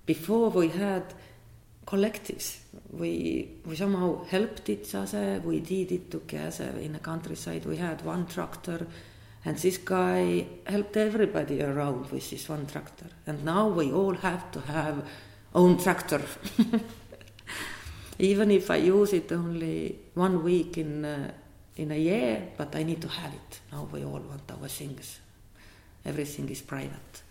[0.06, 1.04] Before we had
[1.90, 2.60] collectives.
[2.92, 5.42] We we somehow helped each other.
[5.44, 6.72] We did it together.
[6.80, 8.86] In the countryside we had one tractor
[9.46, 13.08] and this guy helped everybody around with this one tractor.
[13.26, 15.04] And now we all have to have
[15.56, 16.22] own tractor
[18.20, 21.32] even if I use it only one week in uh,
[21.78, 23.60] in a year, but I need to have it.
[23.72, 25.20] Now we all want our things.
[26.06, 27.24] Everything is private.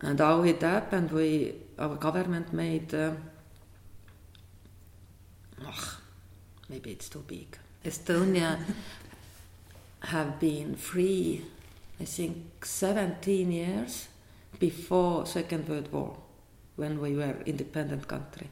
[0.00, 2.94] And how it happened, we our government made.
[2.94, 3.12] Uh,
[5.66, 5.98] oh,
[6.68, 7.58] maybe it's too big.
[7.84, 8.58] Estonia
[10.02, 11.44] have been free,
[11.98, 14.06] I think, 17 years
[14.60, 16.16] before Second World War,
[16.76, 18.48] when we were independent country.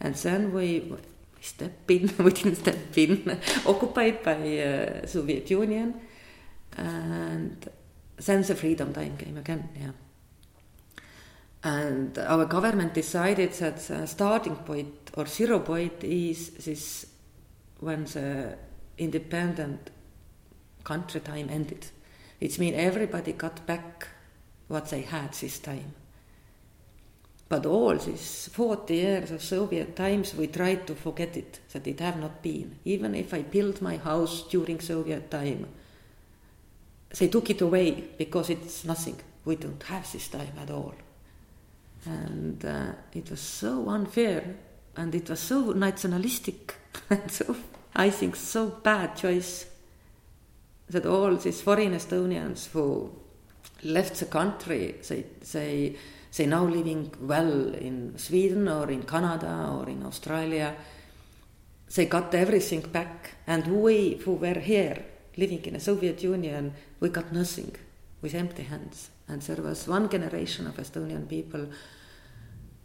[0.00, 0.92] And then we,
[1.40, 6.00] step in, we didn't step in, occupied by uh, Soviet Union.
[6.76, 7.68] And
[8.16, 9.90] then the freedom time came again, yeah.
[11.62, 17.06] And our government decided that the starting point or zero point is this
[17.80, 18.56] when the
[18.96, 19.90] independent
[20.84, 21.86] country time ended.
[22.40, 24.08] It means everybody got back
[24.68, 25.94] what they had this time.
[27.50, 31.98] But all these 40 years of Soviet times, we tried to forget it, that it
[31.98, 32.76] have not been.
[32.84, 35.66] Even if I built my house during Soviet time,
[37.18, 39.16] they took it away because it's nothing.
[39.44, 40.94] We don't have this time at all.
[42.06, 44.44] And uh, it was so unfair
[44.96, 46.76] and it was so nationalistic
[47.10, 47.56] and so,
[47.96, 49.66] I think, so bad choice
[50.88, 53.10] that all these foreign Estonians who
[53.82, 55.96] left the country, they, they
[56.30, 60.76] say now living well in Sweden or in Canada or in Australia,
[61.94, 63.32] they got everything back.
[63.46, 65.04] And we who were here
[65.36, 67.74] living in the Soviet Union, we got nothing
[68.22, 69.10] with empty hands.
[69.28, 71.68] And there was one generation of Estonian people,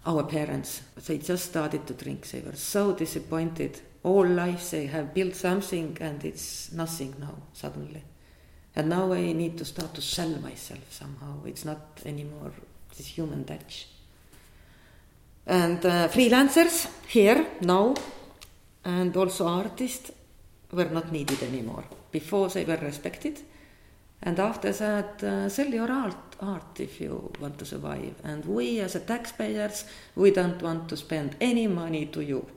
[0.06, 2.30] our parents, they just started to drink.
[2.30, 3.80] They were so disappointed.
[4.04, 8.04] All life they have built something and it's nothing now, suddenly.
[8.76, 11.43] And now I need to start to sell myself somehow.
[11.46, 12.52] It's not anymore
[12.98, 13.88] this human touch.
[15.46, 17.96] And uh, freelancers here now,
[18.84, 20.12] and also artists,
[20.72, 21.84] were not needed anymore.
[22.12, 23.39] Before they were respected,
[24.22, 28.16] and after that, uh, sell your art, art if you want to survive.
[28.24, 29.86] And we, as a taxpayers,
[30.16, 32.48] we don't want to spend any money to you.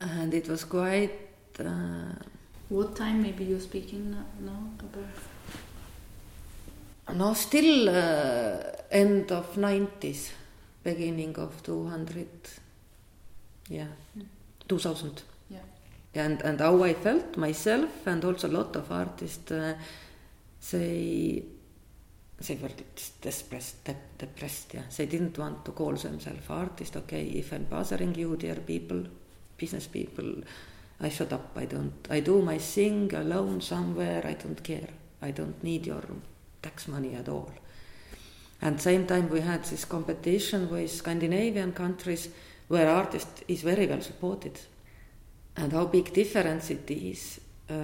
[0.00, 1.10] And it was quite.
[1.58, 2.14] Uh,
[2.68, 5.27] what time maybe you're speaking now about?
[7.14, 10.30] No still uh, end of 90s
[10.82, 12.26] beginning of 200
[13.68, 13.86] yeah
[14.16, 14.26] mm.
[14.68, 15.58] 2000 yeah.
[16.14, 19.74] And and how i felt myself and also a lot of artists uh,
[20.70, 21.42] they
[22.46, 22.70] they were
[23.20, 26.96] depressed de depressed yeah they didn't want to call themselves artists.
[26.96, 29.02] Okay if i'm bothering you dear people
[29.56, 30.42] business people
[31.00, 31.56] i shut up.
[31.56, 34.22] I don't i do my thing alone somewhere.
[34.26, 34.88] I don't care.
[35.22, 36.02] I don't need your
[36.62, 37.50] tax money at all.
[38.60, 42.28] And same time we had this competition with Scandinavian countries
[42.68, 44.58] where artist is very well supported.
[45.58, 47.40] and how big difference it is
[47.70, 47.74] uh,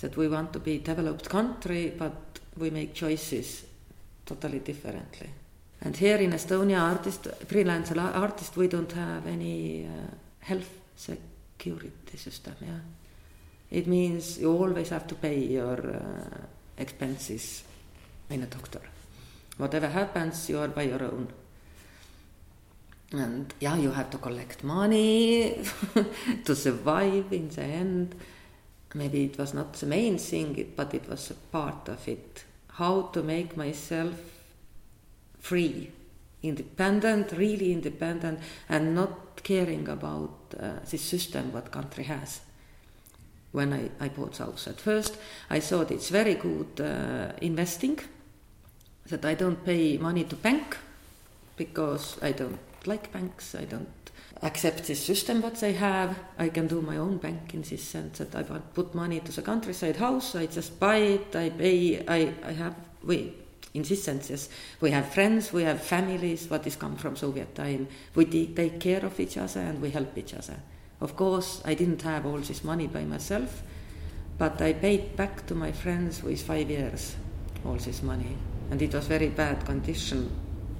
[0.00, 2.14] that we want to be developed country, but
[2.56, 3.64] we make choices
[4.24, 5.28] totally differently.
[5.80, 12.54] And here in Estonia, artist, freelancer artist, we don't have any uh, health security system.
[12.60, 12.80] Yeah,
[13.70, 16.46] it means you always have to pay your uh,
[16.76, 17.64] expenses
[18.30, 18.80] in a doctor.
[19.56, 21.28] Whatever happens, you are by your own.
[23.12, 25.64] And yeah, you have to collect money
[26.44, 28.14] to survive in the end.
[28.94, 32.44] Maybe it was not the main thing, but it was a part of it.
[32.72, 34.14] How to make myself
[35.40, 35.90] free,
[36.42, 42.40] independent, really independent, and not caring about uh, the system what country has.
[43.52, 45.16] When I, I bought house at first,
[45.48, 47.98] I thought it's very good uh, investing,
[49.08, 50.76] that I don't pay money to bank
[51.56, 53.54] because I don't like banks.
[53.54, 53.88] I don't
[54.42, 56.18] accept this system what they have.
[56.38, 59.42] I can do my own bank in this sense that I put money to the
[59.42, 60.34] countryside house.
[60.34, 61.34] I just buy it.
[61.34, 62.04] I pay.
[62.06, 63.34] I I have we
[63.74, 64.48] in this sense yes
[64.80, 69.04] we have friends we have families what is come from soviet time we take care
[69.04, 70.56] of each other and we help each other
[71.00, 73.62] of course i didn't have all this money by myself
[74.38, 77.16] but i paid back to my friends with five years
[77.64, 78.36] all this money
[78.70, 80.30] and it was very bad condition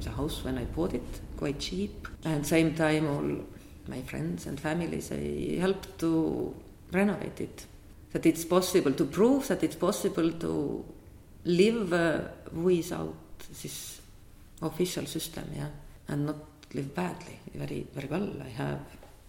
[0.01, 2.09] the house when i bought it quite cheap.
[2.24, 3.45] And same time, all
[3.86, 6.55] my friends and families, I helped to
[6.93, 7.66] renovate it.
[8.12, 10.84] That it's possible to prove that it's possible to
[11.45, 12.20] live uh,
[12.53, 13.14] without
[13.62, 14.01] this
[14.61, 15.68] official system, yeah,
[16.09, 16.36] and not
[16.74, 18.28] live badly, very, very well.
[18.45, 18.80] I have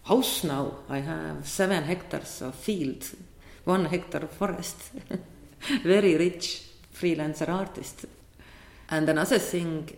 [0.03, 0.80] house now.
[0.89, 3.07] I have seven hectares of field,
[3.66, 4.91] one hectare of forest.
[5.84, 8.05] very rich freelancer artist.
[8.89, 9.89] And another thing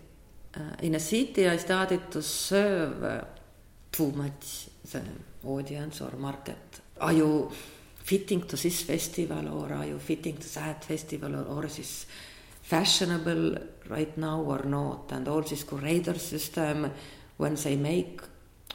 [0.53, 3.21] uh, in a city, I started to serve uh,
[3.91, 5.01] too much the
[5.45, 6.81] audience or market.
[6.99, 7.51] Are you
[8.03, 12.05] fitting to this festival or are you fitting to that festival or, or is
[12.63, 13.57] fashionable
[13.89, 15.11] right now or not?
[15.11, 16.91] And all this curator system
[17.37, 18.21] when they make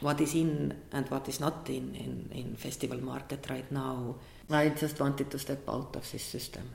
[0.01, 4.15] what is in and what is not in, in, in festival market right now.
[4.49, 6.69] I just wanted to step out of this system.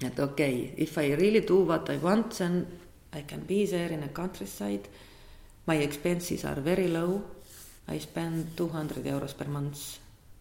[0.00, 2.66] And okay, if I really do what I want, then
[3.12, 4.88] I can be there in a countryside.
[5.66, 7.22] My expenses are very low.
[7.88, 9.98] I spend 200 euros per month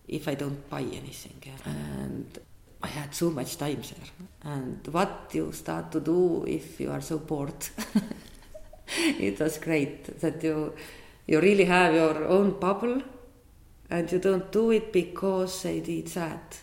[0.07, 1.41] if I don't buy anything.
[1.65, 2.39] And
[2.81, 4.53] I had so much time there.
[4.53, 7.67] And what you start to do if you are so bored.
[8.97, 10.73] it was great that you
[11.25, 13.01] you really have your own bubble
[13.89, 16.59] and you don't do it because they did that.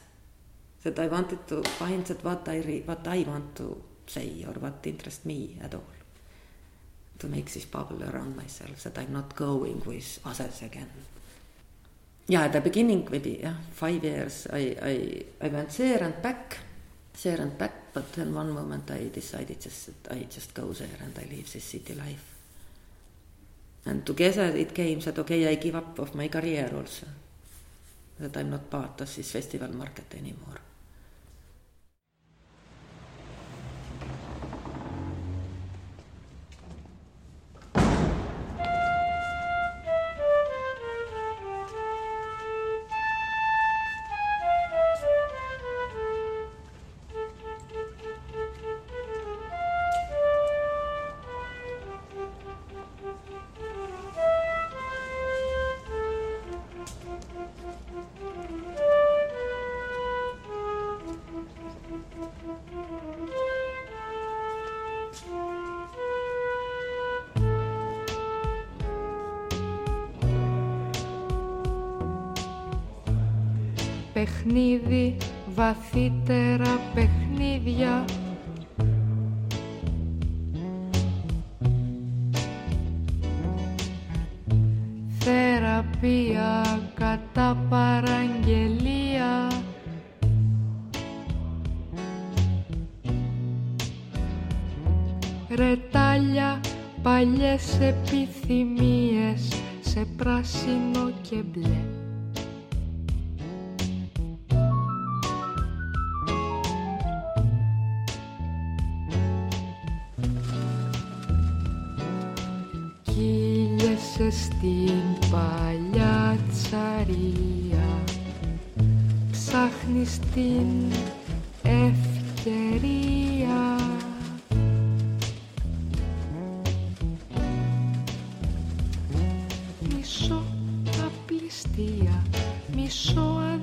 [0.84, 4.52] That I wanted to find that what I re- what I want to say or
[4.60, 5.84] what interests me at all.
[7.18, 10.90] To make this bubble around myself that I'm not going with others again.
[12.26, 16.58] Yeah, at the beginning, maybe yeah, five years, I, I, I went there and back,
[17.22, 20.98] there and back, but then one moment I decided just that I just go there
[21.00, 22.34] and I live this city life.
[23.84, 27.06] And together it came that okay, I give up of my career also,
[28.18, 30.63] that I'm not part of this festival market anymore.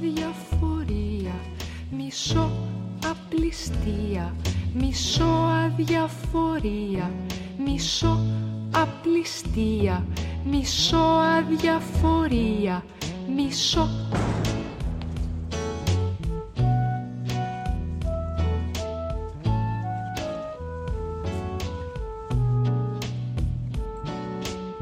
[0.01, 1.35] αδιαφορία
[1.97, 2.51] Μισό
[3.09, 4.35] απληστία
[4.73, 7.11] Μισό αδιαφορία
[7.65, 8.19] Μισό
[8.71, 10.05] απληστία
[10.45, 12.85] Μισό αδιαφορία
[13.35, 13.89] Μισό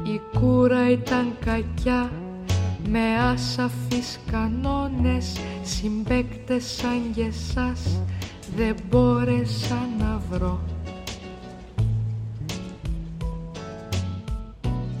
[0.02, 2.19] Η κούρα ήταν κακιά
[2.92, 8.00] με ασαφείς κανόνες συμπαίκτες σαν και εσάς
[8.56, 10.60] δεν μπόρεσα να βρω.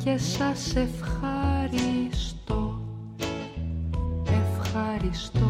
[0.04, 2.30] Και σας ευχαριστώ
[4.62, 5.49] ευχαριστώ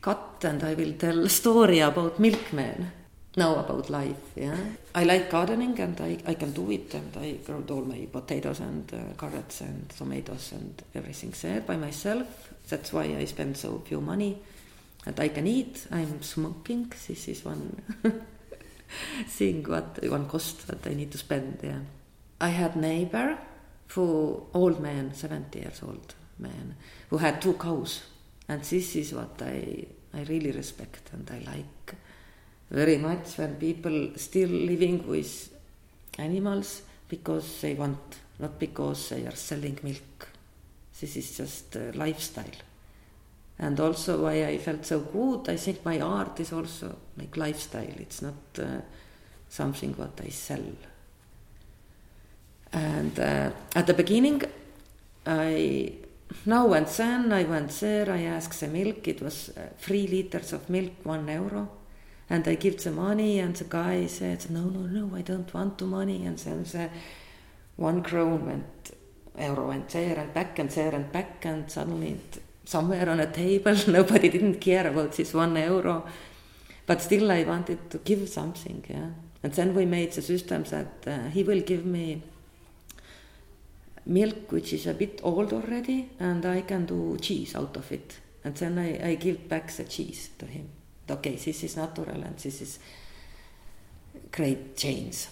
[0.00, 2.92] cut and I will tell a story about milkman.
[3.36, 4.56] Now about life, yeah.
[4.92, 8.58] I like gardening and I, I can do it and I grow all my potatoes
[8.58, 12.52] and uh, carrots and tomatoes and everything there by myself.
[12.68, 14.38] That's why I spend so few money
[15.06, 15.86] and I can eat.
[15.92, 16.92] I'm smoking.
[17.06, 17.80] This is one
[19.26, 21.80] thing what one cost that I need to spend, yeah.
[22.40, 23.38] I had neighbor
[23.88, 26.74] who old man, 70 years old man,
[27.10, 28.02] who had two cows
[28.50, 31.94] and this is what I, I really respect and I like
[32.68, 35.52] very much when people still living with
[36.18, 37.98] animals because they want,
[38.40, 40.28] not because they are selling milk.
[41.00, 42.58] This is just lifestyle.
[43.60, 47.94] And also why I felt so good, I think my art is also like lifestyle.
[47.98, 48.80] It's not uh,
[49.48, 50.64] something what I sell.
[52.72, 54.42] And uh, at the beginning,
[55.24, 55.92] I
[56.46, 60.52] now and then I went there, I asked the milk, it was uh, three liters
[60.52, 61.68] of milk, one euro.
[62.28, 65.78] And I give the money, and the guy said, No, no, no, I don't want
[65.78, 66.24] the money.
[66.24, 66.88] And then the
[67.76, 68.92] one crown went,
[69.36, 73.30] euro went there and back and there and back, and suddenly it, somewhere on a
[73.30, 76.06] table, nobody didn't care about this one euro.
[76.86, 79.10] But still, I wanted to give something, yeah.
[79.42, 82.22] And then we made the system that uh, he will give me
[84.10, 88.18] milk which is a bit old already and I can do cheese out of it.
[88.44, 90.68] And then I, I give back the cheese to him.
[91.08, 92.78] Okay, this is natural and this is
[94.32, 95.26] great change.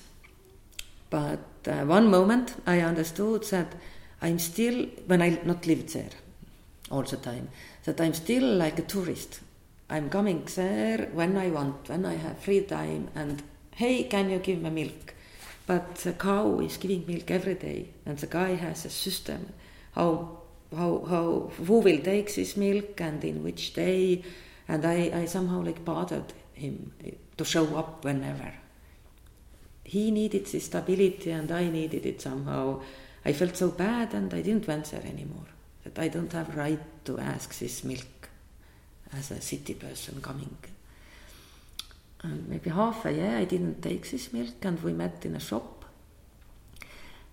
[1.10, 3.74] But uh, one moment I understood that
[4.20, 6.10] I'm still, when I not lived there
[6.90, 7.48] all the time,
[7.84, 9.40] that I'm still like a tourist.
[9.90, 14.38] I'm coming there when I want, when I have free time, and hey, can you
[14.38, 15.14] give me milk?
[15.68, 19.52] But the cow is giving milk every day, and the guy has a system
[19.92, 20.38] how
[20.74, 24.22] how how who will take this milk and in which day,
[24.66, 26.92] and I I somehow like bothered him
[27.36, 28.52] to show up whenever.
[29.84, 32.80] He needed this stability, and I needed it somehow.
[33.24, 35.50] I felt so bad, and I didn't there anymore.
[35.84, 38.30] That I don't have right to ask this milk
[39.12, 40.56] as a city person coming
[42.22, 45.40] and maybe half a year I didn't take this milk and we met in a
[45.40, 45.84] shop.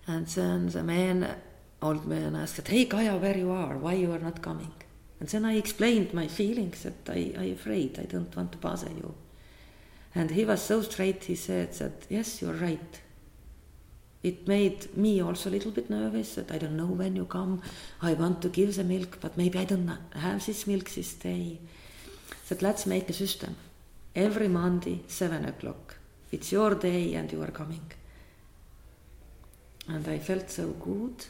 [0.06, 1.36] And then the man,
[1.82, 4.72] old man asked, hey Kaja, where you are, why you are not coming?
[5.18, 8.90] And then I explained my feelings that I, I afraid, I don't want to bother
[8.90, 9.14] you.
[10.14, 13.00] And he was so straight, he said that, yes, you're right.
[14.22, 17.62] It made me also a little bit nervous that I don't know when you come.
[18.02, 21.58] I want to give the milk, but maybe I don't have this milk this day.
[22.48, 23.56] That let's make a system
[24.16, 25.96] every Monday, seven o'clock.
[26.32, 27.92] It's your day and you are coming.
[29.88, 31.26] And I felt so good,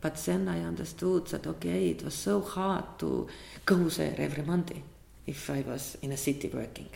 [0.00, 3.26] but then I understood that okay, it was so hard to
[3.66, 4.82] go there every Monday
[5.26, 6.88] if I was in a city working.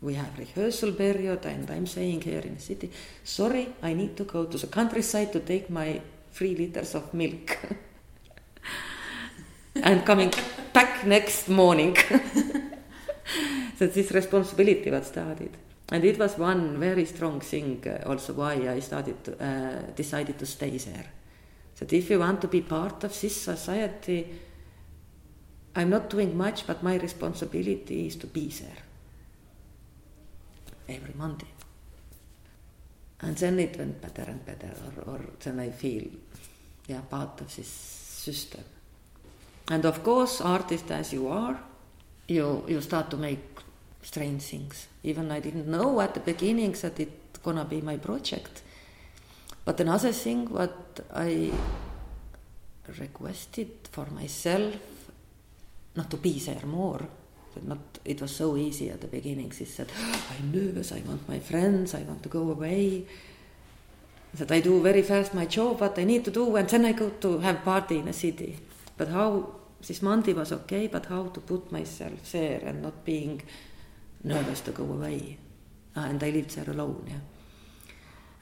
[0.00, 2.90] We have rehearsal period, and I'm saying here in the city,
[3.24, 6.00] sorry, I need to go to the countryside to take my
[6.32, 7.58] three liters of milk.
[9.74, 10.32] and coming
[10.72, 11.96] back next morning.
[13.78, 15.56] so this responsibility what started.
[15.90, 20.38] And it was one very strong thing uh, also why I started to, uh, decided
[20.38, 21.06] to stay there.
[21.78, 24.26] That if you want to be part of this society,
[25.74, 28.82] I'm not doing much, but my responsibility is to be there
[30.88, 31.46] every Monday.
[33.20, 34.72] And then it went better and better,
[35.06, 36.04] or, or then I feel,
[36.86, 38.64] yeah, part of this system.
[39.68, 41.60] And of course, artist as you are,
[42.28, 43.40] you you start to make
[44.02, 44.86] strange things.
[45.02, 48.62] Even I didn't know at the beginning that it gonna be my project.
[49.64, 51.50] But another thing what I
[52.98, 54.74] requested for myself,
[55.94, 57.08] not to be there more.
[57.66, 59.50] Not it was so easy at the beginning.
[59.50, 59.88] She said,
[60.30, 60.92] "I'm nervous.
[60.92, 61.92] I want my friends.
[61.94, 63.04] I want to go away."
[64.34, 66.92] That I do very fast my job, what I need to do, and then I
[66.92, 68.58] go to have party in a city.
[68.96, 73.42] But how this Monday was okay, but how to put myself there and not being
[74.24, 75.38] nervous to go away.
[75.96, 77.20] Uh, and I lived there alone, yeah.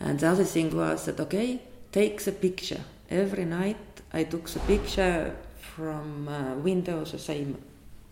[0.00, 1.60] And the other thing was that, okay,
[1.92, 2.80] take the picture.
[3.08, 3.76] Every night
[4.12, 7.62] I took the picture from uh, window, the same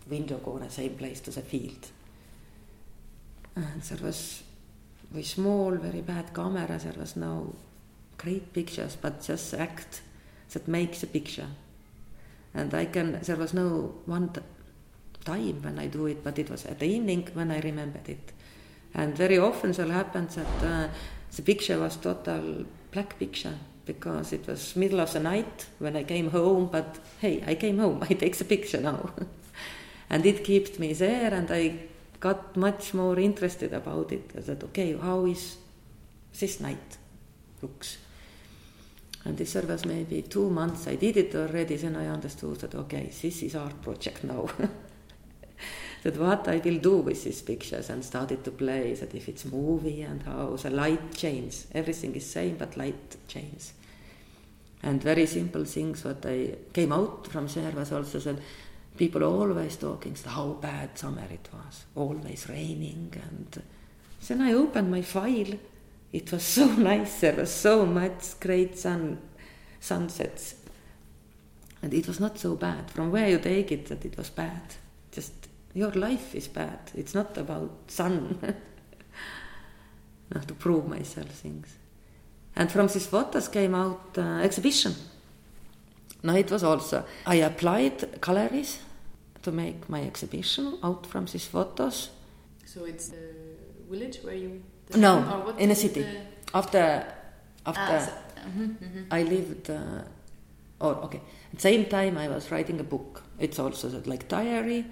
[0.09, 1.87] window corner, same place to the field.
[3.55, 4.43] And there was
[5.13, 7.55] with small, very bad camera, there was no
[8.17, 10.01] great pictures, but just act
[10.51, 11.47] that makes a picture.
[12.55, 14.31] And I can, there was no one
[15.25, 18.31] time when I do it, but it was at the evening when I remembered it.
[18.93, 20.87] And very often so happens that uh,
[21.35, 26.03] the picture was total black picture because it was middle of the night when I
[26.03, 29.09] came home, but hey, I came home, I take the picture now.
[30.09, 31.79] and it keeps me there and I
[32.19, 35.57] got much more interested about it, that okay, how is
[36.39, 36.97] this night
[37.61, 37.97] looks.
[39.25, 43.11] And this was maybe two months I did it already, then I understood that okay,
[43.21, 44.47] this is art project now.
[46.03, 49.45] that what I will do with these pictures and started to play that if it's
[49.45, 53.73] movie and how the light changes, everything is same but light changes.
[54.83, 58.37] And very simple things what I came out from there was also that
[58.95, 63.63] people always talking how bad summer it was, always raining and
[64.27, 65.57] then I opened my file.
[66.15, 69.19] It was so nice, there was so much great sun
[69.81, 70.55] sunsets.
[71.81, 72.89] And it was not so bad.
[72.89, 74.61] From where you take it that it was bad.
[75.11, 75.33] Just
[75.73, 76.79] your life is bad.
[76.95, 78.39] It's not about sun.
[80.33, 81.75] Not to prove myself things.
[82.55, 84.95] And from these photos came out uh, exhibition.
[86.23, 88.79] Now it was also, I applied galleries
[89.43, 92.09] to make my exhibition out from these photos.
[92.65, 93.35] So it's the
[93.87, 94.63] village where you...
[94.95, 96.01] No, in a city.
[96.01, 96.57] The...
[96.57, 97.05] After,
[97.65, 99.19] after ah, so, uh -huh.
[99.19, 100.01] I lived, uh,
[100.79, 101.21] or okay,
[101.53, 103.23] at the same time I was writing a book.
[103.39, 104.85] It's also like diary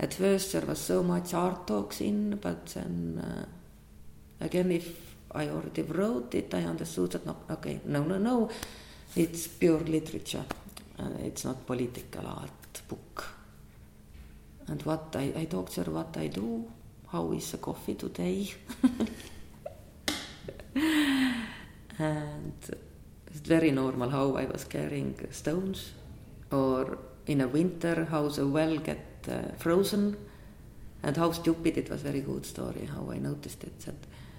[0.00, 5.48] at first there was so much art talks in, but then uh, again, if I
[5.48, 8.50] already wrote it, I understood that no, okay, no, no, no,
[9.14, 10.44] it's pure literature.
[10.98, 13.26] Uh, it's not political art book.
[14.68, 16.64] And what I, I talked there, what I do,
[17.12, 18.52] how is the coffee today,
[21.98, 22.54] and
[23.26, 25.92] it's very normal how I was carrying stones,
[26.50, 30.16] or in a winter how the well get uh, frozen.
[31.02, 33.94] And how stupid it was very good story how I noticed it that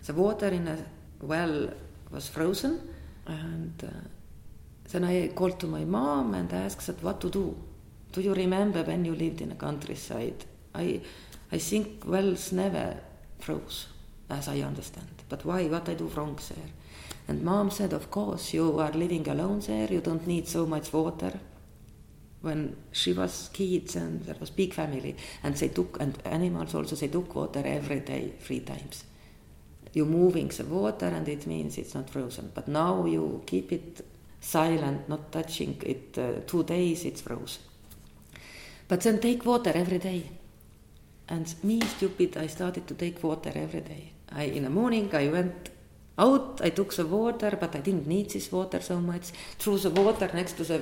[0.05, 0.77] the water in a
[1.19, 1.69] well
[2.11, 2.81] was frozen.
[3.25, 3.87] And uh,
[4.91, 7.55] then I called to my mom and asked that what to do?
[8.11, 10.45] Do you remember when you lived in the countryside?
[10.75, 11.01] I
[11.51, 12.97] I think wells never
[13.39, 13.87] froze
[14.29, 15.23] as I understand.
[15.29, 15.67] But why?
[15.67, 16.69] What I do wrong there
[17.27, 20.91] and mom said of course you are living alone there you don't need so much
[20.93, 21.39] water.
[22.41, 26.95] When she was kids and there was big family and they took and animals also
[26.95, 29.03] they took water every day three times.
[29.93, 32.51] You're moving the water and it means it's not frozen.
[32.53, 34.03] But now you keep it
[34.39, 37.61] silent not touching it uh, two days it's frozen.
[38.87, 40.23] But then take water every day
[41.33, 44.03] and me stupid i started to take water every day
[44.41, 45.69] i in the morning i went
[46.25, 49.25] out i took the water but i didn't need this water so much
[49.61, 50.77] threw the water next to the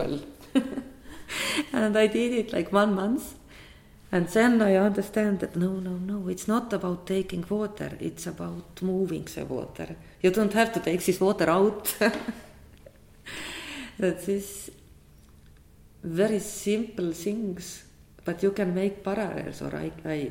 [0.00, 0.16] well
[1.72, 3.34] and I did it like one month.
[4.12, 8.80] And then I understand that no, no, no, it's not about taking water, it's about
[8.80, 9.96] moving the water.
[10.22, 11.92] You don't have to take this water out.
[13.98, 14.70] that is
[16.02, 17.83] very simple things,
[18.24, 20.30] but you can make parallels, or I, I,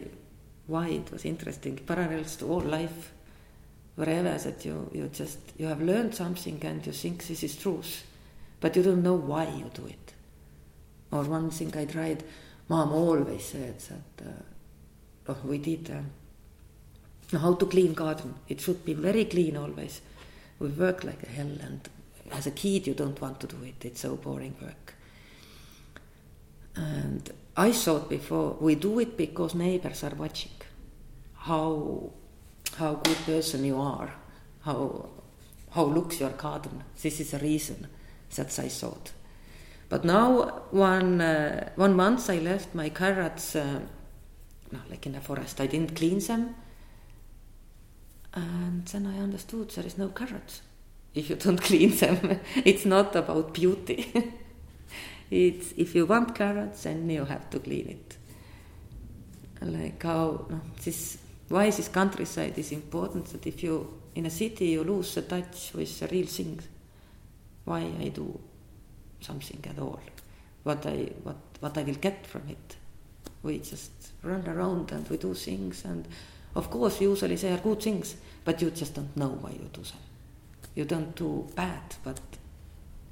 [0.67, 3.11] why it was interesting, parallels to all life.
[3.95, 8.03] Wherever that you, you just, you have learned something and you think this is truth,
[8.59, 10.13] but you don't know why you do it.
[11.11, 12.23] Or one thing I tried,
[12.69, 18.33] mom always said that uh, oh, we did uh, how to clean garden.
[18.47, 20.01] It should be very clean always.
[20.57, 21.87] We work like a hell, and
[22.31, 23.85] as a kid, you don't want to do it.
[23.85, 24.95] It's so boring work.
[26.75, 30.51] And I thought before we do it because neighbors are watching
[31.35, 32.11] how
[32.77, 34.13] how good person you are,
[34.61, 35.09] how
[35.71, 36.83] how looks your garden.
[37.01, 37.87] This is a reason
[38.35, 39.11] that I thought.
[39.89, 43.81] But now one uh, one month I left my carrots, uh,
[44.71, 45.61] no, like in the forest.
[45.61, 46.55] I didn't clean them,
[48.33, 50.61] and then I understood there is no carrots
[51.13, 52.39] if you don't clean them.
[52.65, 54.33] it's not about beauty.
[55.33, 58.17] it's if you want carrots, then you have to clean it.
[59.61, 61.17] Like how no, this
[61.49, 65.71] why this countryside is important that if you in a city you lose the touch
[65.73, 66.67] with the real things.
[67.65, 68.39] Why I do
[69.21, 70.01] something at all?
[70.63, 72.75] What I what what I will get from it?
[73.41, 76.07] We just run around and we do things and
[76.55, 78.15] of course usually they are good things,
[78.45, 80.03] but you just don't know why you do them.
[80.75, 82.19] You don't do bad, but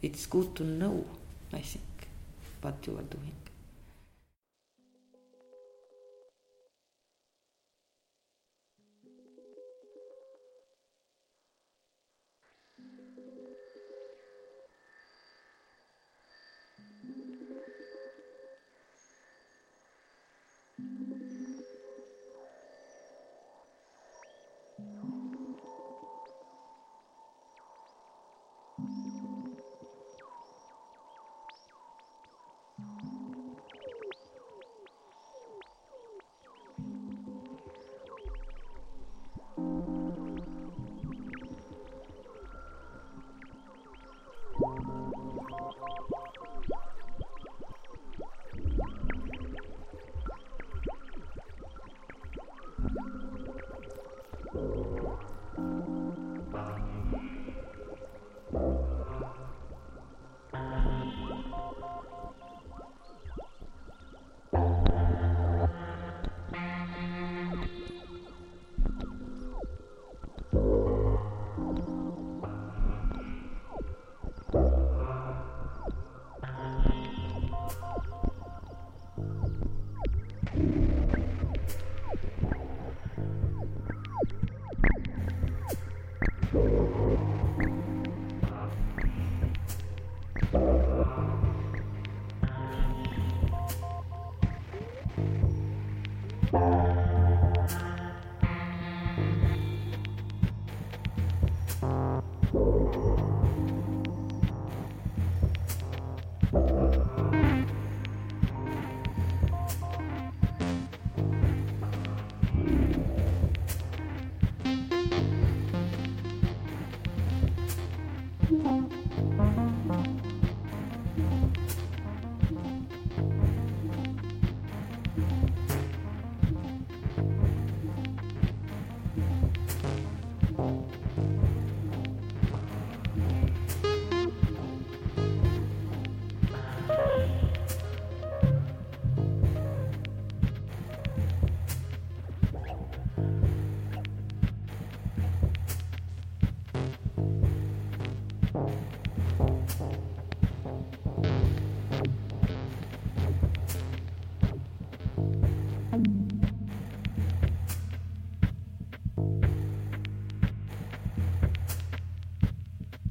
[0.01, 1.05] it's good to know,
[1.53, 1.83] I think,
[2.61, 3.40] what you are doing.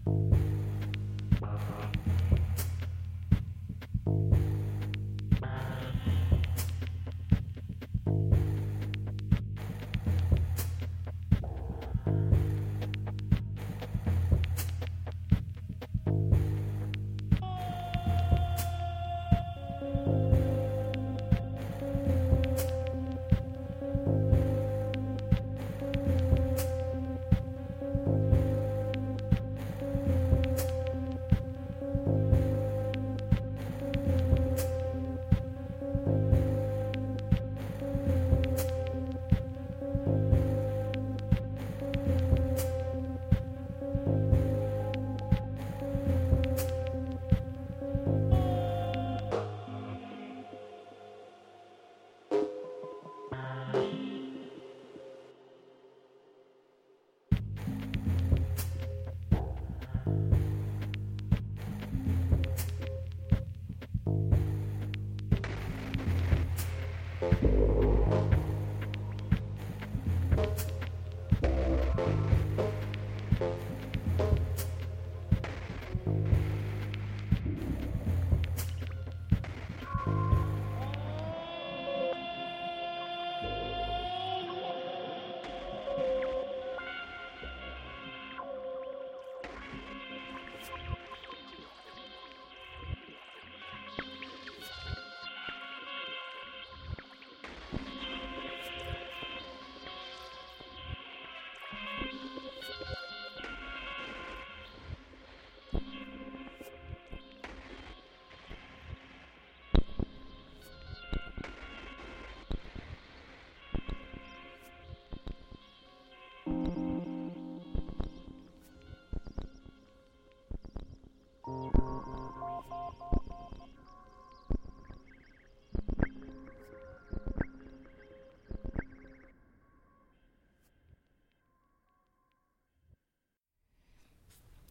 [0.07, 0.49] Bye.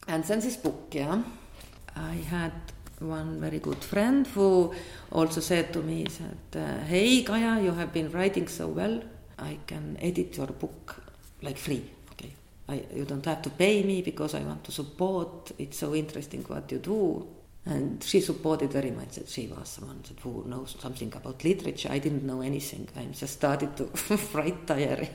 [0.07, 1.21] Hansen's book, yeah.
[1.95, 2.51] I had
[2.99, 4.73] one very good friend who
[5.11, 9.01] also said to me that, uh, "Hey, Kaja, you have been writing so well.
[9.37, 10.95] I can edit your book
[11.41, 11.83] like free.
[12.11, 12.33] Okay,
[12.67, 15.51] I, you don't have to pay me because I want to support.
[15.57, 17.27] It's so interesting what you do.
[17.65, 21.89] And she supported very much that she was someone that who knows something about literature.
[21.91, 22.87] I didn't know anything.
[22.95, 23.89] I just started to
[24.33, 25.09] write diary.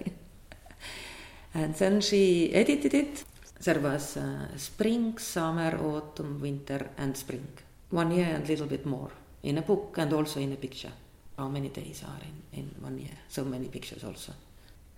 [1.54, 3.24] and then she edited it.
[3.60, 7.48] There was uh, spring, summer, autumn, winter, and spring.
[7.90, 9.10] One year and a little bit more
[9.42, 10.92] in a book and also in a picture.
[11.38, 13.16] How many days are in, in one year?
[13.28, 14.32] So many pictures also.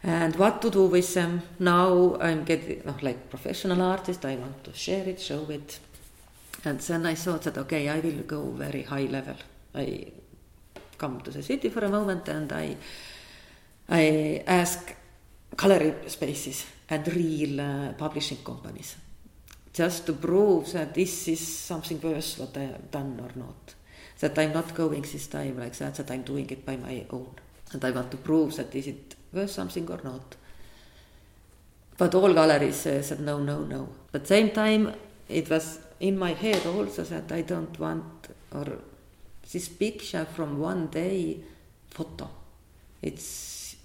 [0.02, 1.42] And what to do with them?
[1.58, 5.78] Now I'm getting, like professional artist, I want to share it, show it,
[6.66, 9.36] and then I thought that okay, I will go very high level.
[9.74, 10.12] I
[10.98, 12.76] come to the city for a moment and I
[13.88, 14.94] I ask
[15.56, 18.96] gallery spaces and real uh, publishing companies
[19.72, 23.74] just to prove that this is something worse what I have done or not.
[24.20, 27.34] That I'm not going this time like that, that I'm doing it by my own.
[27.72, 30.34] And I want to prove that is it worth something or not.
[31.98, 33.88] But all galleries uh, said no, no, no.
[34.10, 34.94] But same time,
[35.28, 38.66] it was in my head also that I don't want or
[39.52, 41.40] this picture from one day
[41.90, 42.28] photo.
[43.02, 43.76] It's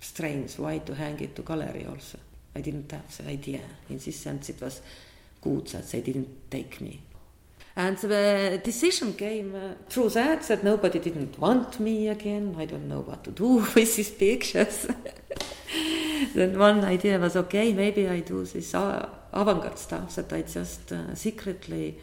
[0.00, 2.18] strange why to hang it to gallery also.
[2.54, 3.60] I didn't have the idea.
[3.88, 4.80] In this sense, it was
[5.40, 7.00] good that they didn't take me.
[7.78, 12.56] And the decision came uh, through that that nobody didn't want me again.
[12.58, 14.86] I don't know what to do with these pictures.
[16.34, 19.06] then one idea was okay, maybe I do this uh,
[19.40, 21.98] avant-garde stuff that I just uh, secretly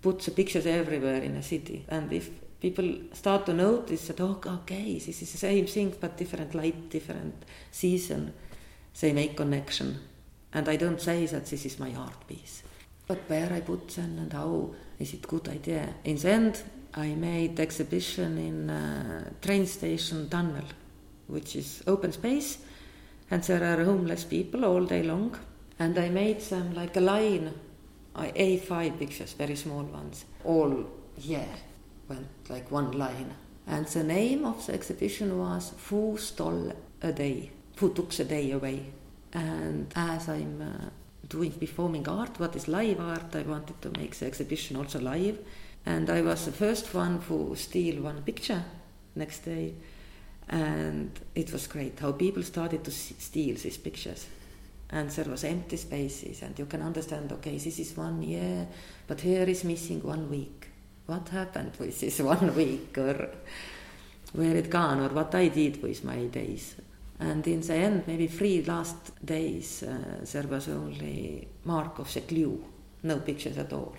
[0.00, 1.84] put the pictures everywhere in a city.
[1.88, 2.30] And if
[2.60, 6.90] people start to notice that, oh, okay, this is the same thing, but different light,
[6.90, 8.32] different season,
[9.00, 9.98] they make connection.
[10.52, 12.62] And I don't say that this is my art piece.
[13.06, 15.94] But where I put them and how is it good idea?
[16.04, 16.62] In the end,
[16.94, 20.64] I made exhibition in uh, train station tunnel,
[21.26, 22.58] which is open space,
[23.30, 25.34] and there are homeless people all day long
[25.82, 27.52] and I made them like a line,
[28.14, 30.84] A5 pictures, very small ones, all
[31.18, 31.52] yeah,
[32.08, 33.34] went like one line.
[33.66, 36.72] And the name of the exhibition was Who Stole
[37.02, 37.50] a Day?
[37.78, 38.92] Who Took a Day Away?
[39.32, 40.90] And as I'm uh,
[41.28, 45.38] doing performing art, what is live art, I wanted to make the exhibition also live.
[45.84, 48.62] And I was the first one who steal one picture
[49.16, 49.74] next day.
[50.48, 54.26] And it was great how people started to steal these pictures
[54.92, 58.68] and there was empty spaces and you can understand okay this is one year
[59.06, 60.68] but here is missing one week.
[61.06, 63.30] What happened with this one week or
[64.32, 66.76] where it gone or what i did with my days?
[67.18, 72.20] And in the end maybe three last days uh, there was only mark of the
[72.20, 72.64] glue
[73.02, 73.96] no pictures at all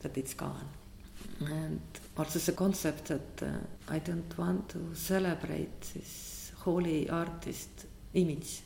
[0.00, 0.68] that it's gone.
[1.40, 1.80] And
[2.16, 8.62] also the concept that uh, i don't want to celebrate this holy artist image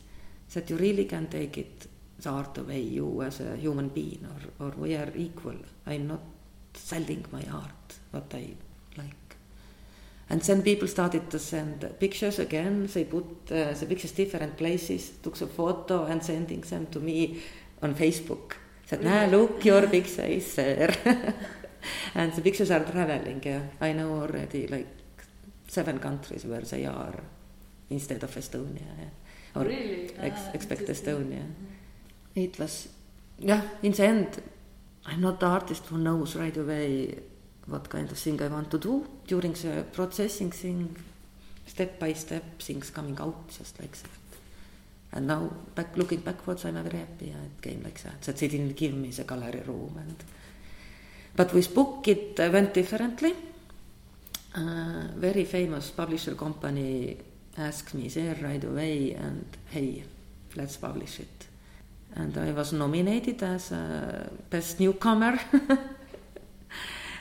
[0.57, 1.86] that you really can take it
[2.18, 5.57] the art away you as a human being or, or we are equal.
[5.86, 6.22] I'm not
[6.72, 8.48] selling my art what i
[8.96, 9.36] like.
[10.30, 12.88] And then people started to send pictures again.
[12.92, 17.43] They put uh, the pictures different places took a photo and sending them to me
[17.82, 18.55] on facebook.
[18.86, 20.94] Said nah look your picture is there.
[22.14, 23.62] And the pictures are traveling yeah.
[23.81, 24.89] I know already like
[25.68, 27.14] seven countries where they are
[27.90, 29.26] instead of estonia yeah
[29.57, 30.11] or really?
[30.19, 31.45] ex ah, expect Estonia.
[32.35, 32.89] It was,
[33.39, 34.43] yeah, in the end,
[35.07, 37.19] I'm not the artist who knows right away
[37.66, 40.97] what kind of thing I want to do during the processing thing,
[41.66, 44.11] step by step, things coming out just like that.
[45.12, 48.20] And now, back looking backwards, I'm very happy it came like that.
[48.23, 50.16] That they didn't give me the gallery room, and
[51.35, 53.35] but with book it uh, went differently.
[54.55, 57.16] Uh, very famous publisher company
[57.59, 60.05] asked me there right away and hey,
[60.55, 61.47] let's publish it.
[62.15, 65.39] And I was nominated as a best newcomer.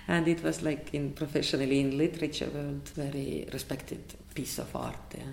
[0.07, 4.02] and it was like in professionally in literature world very respected
[4.34, 5.24] piece of art yeah.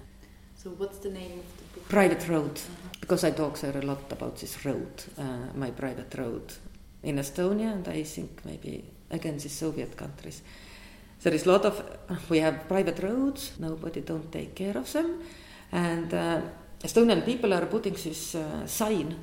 [0.56, 2.88] so what's the name of the book private road uh-huh.
[3.00, 6.52] because i talk there a lot about this road uh, my private road
[7.02, 10.42] in estonia and i think maybe against the soviet countries
[11.22, 11.82] there is a lot of
[12.28, 15.20] we have private roads nobody don't take care of them.
[15.70, 16.40] And uh,
[16.82, 19.16] estonian people are putting this uh, sign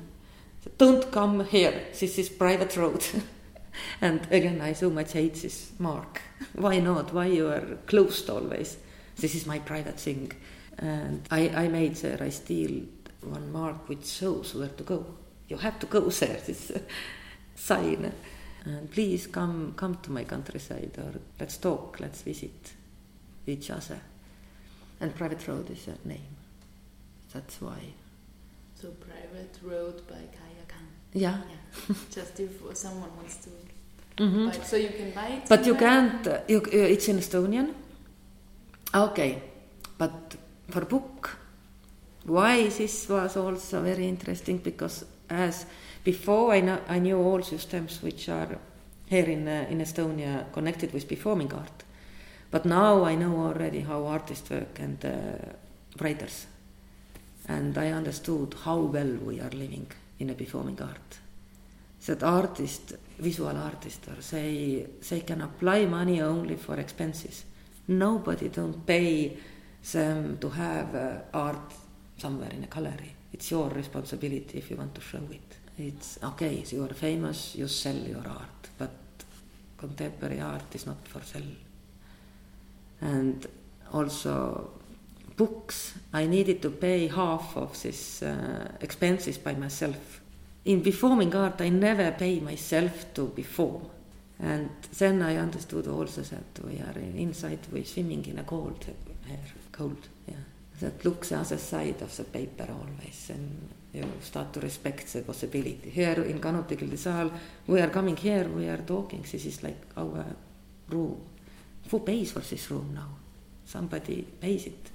[0.76, 1.88] don't come here.
[1.98, 3.04] This is private road.
[4.00, 6.20] And again i so much hate this mark.
[6.54, 7.14] Why not?
[7.14, 8.76] Why you are closed always?
[9.16, 10.32] This is my private thing.
[10.78, 12.82] And i i made there i steal
[13.22, 15.06] one mark which shows where to go.
[15.48, 16.72] You have to go there this
[17.54, 18.12] sign.
[18.64, 22.72] And please come, come to my countryside or let's talk, let's visit
[23.46, 23.98] each other.
[25.00, 26.36] And private road is a name.
[27.32, 27.78] That's why.
[28.80, 30.86] So private road by Kaya Khan.
[31.14, 31.38] Yeah.
[31.88, 31.94] Yeah.
[32.10, 33.50] Just if someone wants to
[34.22, 34.46] Mhm.
[34.52, 34.64] buy.
[34.64, 35.48] So you can buy it.
[35.48, 36.26] But you can't.
[36.26, 37.72] Uh, you, uh, it's in Estonian.
[38.94, 39.42] Okay,
[39.96, 40.36] but
[40.68, 41.38] for book,
[42.26, 45.64] why this was also very interesting because as
[46.04, 48.58] before I know I knew all systems which are
[49.06, 51.84] here in uh, in Estonia connected with performing art,
[52.50, 55.12] but now I know already how artists work and uh,
[56.00, 56.46] writers,
[57.48, 59.86] and I understood how well we are living
[60.18, 61.20] in a performing art
[62.06, 67.44] that artist, visual artist, or they they can apply money only for expenses.
[67.88, 69.36] Nobody don't pay
[69.92, 71.72] them to have uh, art
[72.16, 73.14] somewhere in a gallery.
[73.32, 75.49] It's your responsibility if you want to show it.
[75.80, 76.64] It's okay.
[76.68, 78.90] You are famous, you sell your art, but
[79.78, 81.56] contemporary art is not for sale.
[83.00, 83.46] And
[83.92, 84.70] also
[85.36, 85.94] books.
[86.12, 90.20] I needed to pay half of this uh, expenses by myself
[90.64, 93.86] in performing art, I never pay myself to perform.
[94.38, 98.84] And then I understood also that we are inside, we're swimming in a cold
[99.28, 99.38] air,
[99.72, 100.34] cold, yeah.
[100.80, 105.22] That looks the other side of the paper always, and you start to respect the
[105.22, 105.90] possibility.
[105.90, 107.30] Here in Kanuti Gildisaal,
[107.66, 110.24] we are coming here, we are talking, this is like our
[110.88, 111.20] room.
[111.90, 113.08] Who pays for this room now?
[113.64, 114.90] Somebody pays it.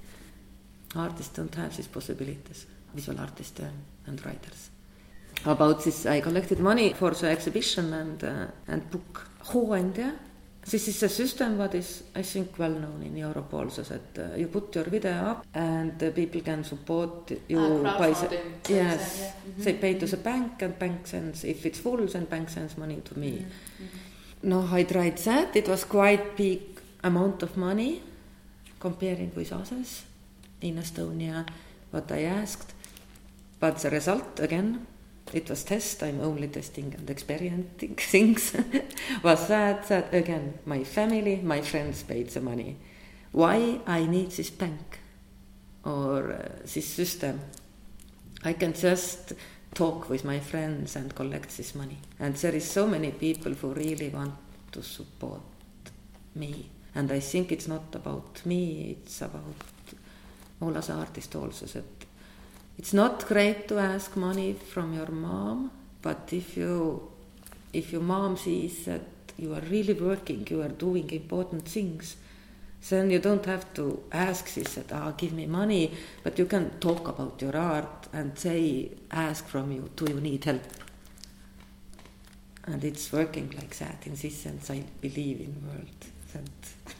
[0.94, 3.68] Artists don't have these possibilities, visual artists uh,
[4.06, 4.70] and writers
[5.44, 10.12] about this I collected money for the exhibition and uh, and book Hooandja.
[10.70, 14.36] This is a system what is I think well known in Europe also that uh,
[14.36, 18.38] you put your video up and uh, people can support you Ah, by the,
[18.68, 22.76] yes they pay to the bank and bank sends if it's full then bank sends
[22.76, 23.32] money to me.
[23.46, 23.88] Mhm.
[24.42, 25.54] No, I tried that.
[25.56, 26.60] It was quite big
[27.02, 28.02] amount of money
[28.80, 30.02] comparing with others
[30.60, 31.46] in Estonia.
[31.92, 32.74] What I asked,
[33.60, 34.86] but the result again,
[35.32, 36.02] it was test.
[36.02, 38.56] I'm only testing and experimenting things.
[39.22, 42.76] was that that again my family, my friends paid the money.
[43.32, 45.00] Why I need this bank
[45.84, 47.40] or uh, this system?
[48.44, 49.32] I can just
[49.74, 51.98] talk with my friends and collect this money.
[52.18, 54.34] And there is so many people who really want
[54.72, 55.42] to support
[56.34, 56.70] me.
[56.94, 59.54] And I think it's not about me, it's about
[60.60, 61.95] all as artists also that
[62.78, 65.70] it's not great to ask money from your mom,
[66.02, 67.10] but if you
[67.72, 69.02] if your mom sees that
[69.36, 72.16] you are really working, you are doing important things,
[72.88, 75.92] then you don't have to ask this that ah give me money,
[76.22, 80.44] but you can talk about your art and they ask from you, do you need
[80.44, 80.62] help?
[82.64, 84.06] And it's working like that.
[84.06, 86.00] In this sense, I believe in world
[86.32, 86.50] that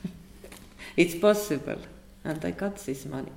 [0.97, 1.81] it's possible,
[2.25, 3.33] and I got this money.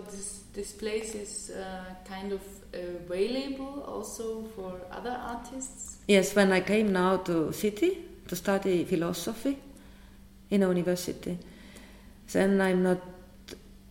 [0.00, 2.40] So this this place is uh, kind of
[2.72, 5.98] available also for other artists.
[6.08, 7.98] Yes, when I came now to city
[8.28, 9.58] to study philosophy
[10.50, 11.38] in a university,
[12.32, 12.98] then I'm not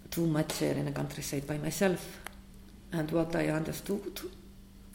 [0.09, 2.19] too much there in the countryside by myself.
[2.91, 4.21] And what I understood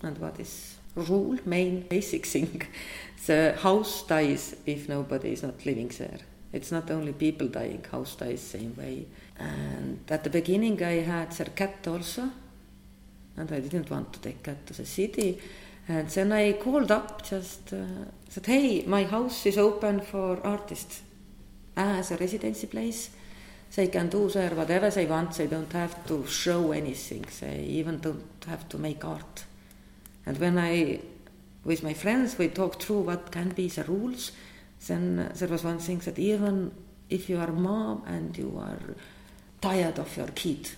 [0.02, 2.62] and what is rule, main basic thing,
[3.26, 6.18] the house dies if nobody is not living there.
[6.54, 9.06] It's not only people dying, house dies same way.
[9.40, 12.30] And at the beginning I had their cat also,
[13.36, 15.40] and I didn't want to take cat to the city.
[15.88, 21.02] And then I called up just uh, said, "Hey, my house is open for artists
[21.76, 23.10] as a residency place.
[23.74, 25.32] They can do there whatever they want.
[25.32, 27.26] They don't have to show anything.
[27.40, 29.44] They even don't have to make art."
[30.24, 31.00] And when I,
[31.64, 34.30] with my friends, we talked through what can be the rules.
[34.86, 36.72] Then there was one thing that even
[37.08, 38.94] if you are mom and you are
[39.60, 40.70] tired of your kid,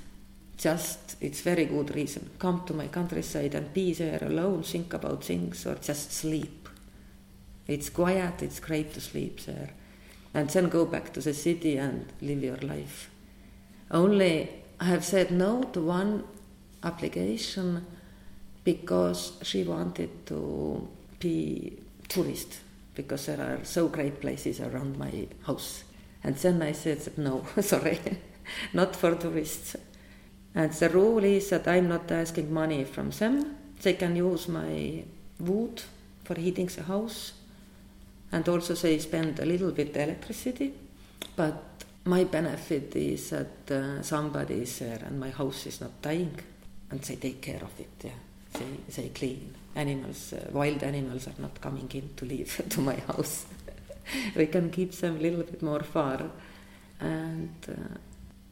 [0.57, 2.31] just it's very good reason.
[2.39, 6.69] Come to my countryside and be there alone, think about things, or just sleep.
[7.67, 8.43] It's quiet.
[8.43, 9.71] It's great to sleep there,
[10.33, 13.11] and then go back to the city and live your life.
[13.91, 16.25] Only I have said no to one
[16.83, 17.85] application
[18.63, 20.89] because she wanted to
[21.19, 21.79] be
[22.09, 22.61] tourist
[22.97, 25.85] because there are so great places around my house.
[26.25, 28.01] And then I said no, sorry,
[28.73, 29.77] not for tourists.
[30.55, 33.57] And the rule is that I'm not asking money from them.
[33.83, 35.05] They can use my
[35.39, 35.83] wood
[36.25, 37.35] for heating the house.
[38.33, 40.73] And also they spend a little bit electricity.
[41.37, 41.63] But
[42.05, 46.41] my benefit is that uh, somebody is there and my house is not dying.
[46.91, 48.11] And they take care of it, yeah.
[48.55, 49.55] They, they clean.
[49.77, 53.47] Animals, uh, wild animals are not coming in to live to my house.
[54.37, 56.23] we can keep them a little bit more far.
[56.99, 57.99] And uh,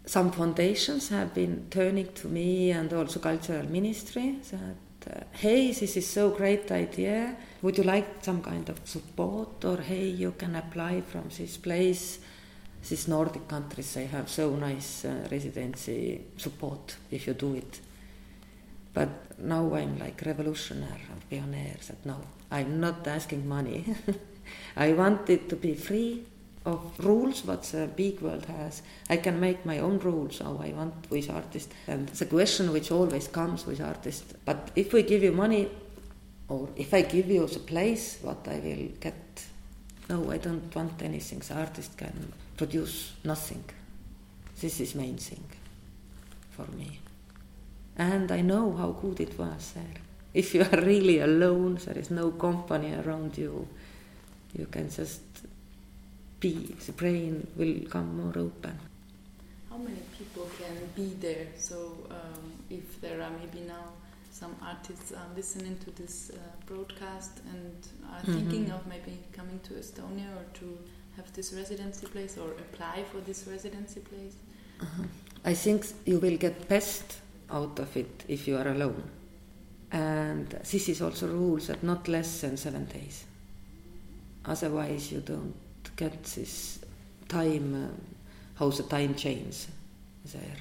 [0.07, 5.97] some foundations have been turning to me and also cultural ministry that uh, hey this
[5.97, 10.57] is so great idea would you like some kind of support or hey you can
[10.57, 12.19] apply from this place
[12.87, 17.81] these nordic countries they have so nice uh, residency support if you do it
[18.95, 19.09] but
[19.39, 22.17] now i'm like revolutionary and pioneer that no
[22.51, 23.95] i'm not asking money
[24.77, 26.25] i want it to be free
[26.65, 28.83] of rules what the big world has.
[29.11, 31.71] I can make my own rules how I want with artist.
[31.87, 35.69] And the question which always comes with artist, but if we give you money,
[36.49, 39.45] or if I give you the place, what I will get?
[40.09, 41.41] No, I don't want anything.
[41.41, 43.65] The artist can produce nothing.
[44.61, 45.45] This is main thing
[46.51, 47.01] for me.
[47.97, 49.95] And I know how good it was there.
[50.33, 53.69] If you are really alone, there is no company around you,
[54.59, 55.21] you can just
[56.41, 58.79] be, the brain will come more open.
[59.71, 61.47] How many people can be there?
[61.57, 63.93] So um, if there are maybe now
[64.33, 67.77] some artists are listening to this uh, broadcast and
[68.13, 68.35] are Mhm.
[68.35, 70.79] thinking of maybe coming to Estonia or to
[71.17, 74.35] have this residency place or apply for this residency place.
[74.81, 75.05] Uh-huh.
[75.45, 77.19] I think you will get best
[77.51, 79.03] out of it if you are alone.
[79.93, 83.25] And this is also rules that not less than seven days.
[84.45, 85.55] Otherwise, you don't
[85.97, 86.81] get this
[87.29, 88.01] time, um,
[88.57, 89.69] how the time changes
[90.33, 90.57] there.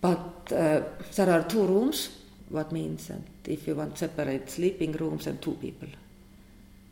[0.00, 0.82] But uh,
[1.14, 2.10] there are two rooms,
[2.48, 5.88] what means that if you want separate sleeping rooms and two people.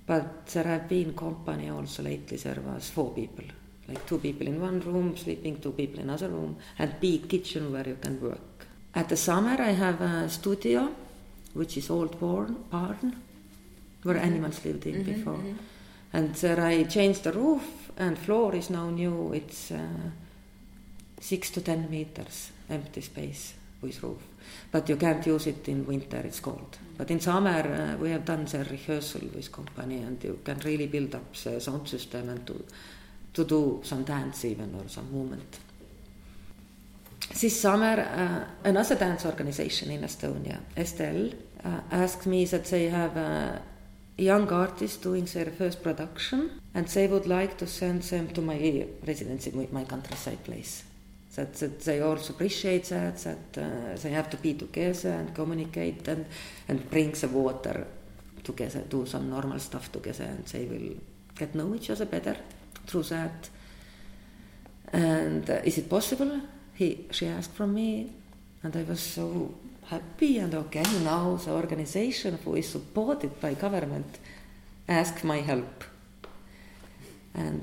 [0.07, 3.45] But there have been company also lately, there was four people,
[3.89, 7.73] like two people in one room, sleeping two people in another room, and big kitchen
[7.73, 8.54] where you can work.
[8.95, 10.89] At the summer I have a studio,
[11.55, 13.17] which is old barn, barn
[14.03, 15.39] where animals lived in Mhm, before.
[15.39, 15.59] mhm.
[16.13, 19.33] And there I changed the roof and floor is now new.
[19.33, 19.79] It's uh,
[21.21, 24.23] six to ten meters empty space with roof.
[24.71, 26.79] But you can't use it in winter, it's cold.
[26.99, 30.87] But in summer uh, we have done the rehearsal with company and you can really
[30.87, 32.65] build up the sound system and to,
[33.33, 35.59] to do some dance even or some movement.
[37.33, 41.33] This summer, uh, another dance organization in Estonia, Estel,
[41.65, 43.63] uh, asked me that they have a
[44.17, 48.87] young artist doing their first production and they would like to send them to my
[49.07, 50.85] residency, my countryside place.
[51.35, 56.07] That, that they also appreciate that, that uh, they have to be together and communicate
[56.07, 56.27] and,
[56.69, 57.87] and bring the water
[58.45, 60.95] together, do some normal stuff together, and they will
[61.35, 62.37] get know each other better
[62.87, 63.49] through that.
[64.93, 66.41] And uh, is it possible?
[66.75, 68.11] He, she asked from me,
[68.63, 69.55] and I was so
[69.87, 70.85] happy and okay.
[71.03, 74.19] Now the organization who is supported by government
[74.89, 75.85] asked my help,
[77.35, 77.63] and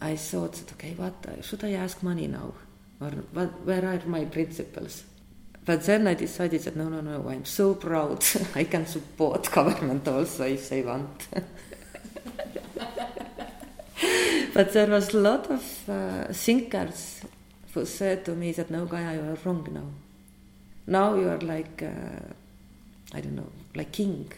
[0.00, 2.52] I thought that okay, what should I ask money now?
[3.00, 5.04] or what, where are my principles?
[5.64, 8.24] But then I decided that no, no, no, I'm so proud.
[8.54, 11.26] I can support government also if they want.
[14.54, 17.22] but there was a lot of uh, thinkers
[17.82, 19.88] said to me that no, Gaia, you are wrong now.
[20.86, 24.30] Now you are like, uh, I don't know, like king.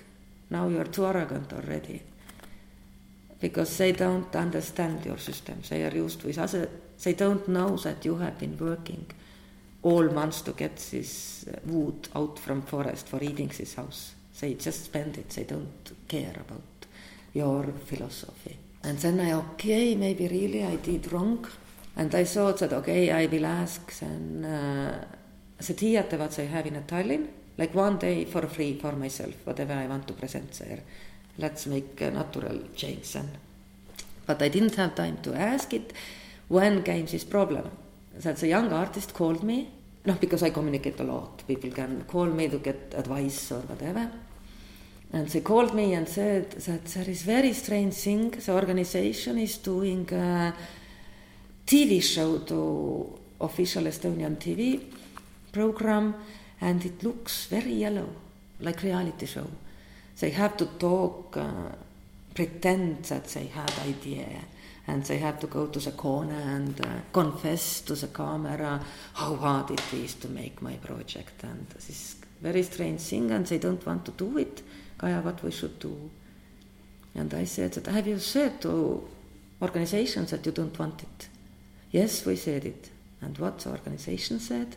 [0.49, 2.03] Now you are too arrogant already.
[3.41, 5.61] Because they don't understand your system.
[5.69, 6.69] They are used with other
[7.03, 9.07] they don't know that you have been working
[9.83, 14.15] all months to get this uh, wood out from forest for eating this house.
[14.41, 15.31] They just spend it.
[15.31, 16.63] They don't care about
[17.33, 18.57] your philosophy.
[18.83, 21.47] And then I, okay, maybe really I did wrong.
[21.97, 25.05] And I thought that, okay, I will ask then uh,
[25.59, 29.73] the theater what I have in Tallinn, like one day for free for myself, whatever
[29.73, 30.81] I want to present there.
[31.39, 33.31] Let's make a natural change then.
[34.27, 35.93] But I didn't have time to ask it.
[36.49, 37.71] When came this problem?
[38.19, 39.69] That the young artist called me
[40.07, 41.43] no because i communicate a lot.
[41.49, 44.09] People can call me to get advice or whatever.
[45.13, 48.31] And they called me and said that there is very strange thing.
[48.31, 50.55] The organization is doing a
[51.67, 54.81] tv show to official estonian tv
[55.53, 56.15] program
[56.61, 58.09] and it looks very yellow
[58.61, 59.47] like reality show.
[60.21, 61.73] They have to talk uh,
[62.35, 64.27] pretend that they have idea
[64.87, 68.81] and they have to go to the corner and uh, confess to the camera
[69.15, 71.43] how hard it is to make my project.
[71.43, 74.63] And this is very strange thing and they don't want to do it.
[74.99, 76.11] Kaya what we should do?
[77.15, 79.07] And I said that have you said to
[79.61, 81.29] organizations that you don't want it
[81.91, 82.91] yes we said it
[83.21, 84.77] and what the organization said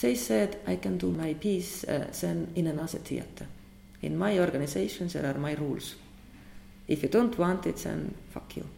[0.00, 3.46] they said I can do my piece uh, then in another theater
[4.00, 5.96] in my organization there are my rules
[6.88, 8.68] if you don't want it, then fuck you.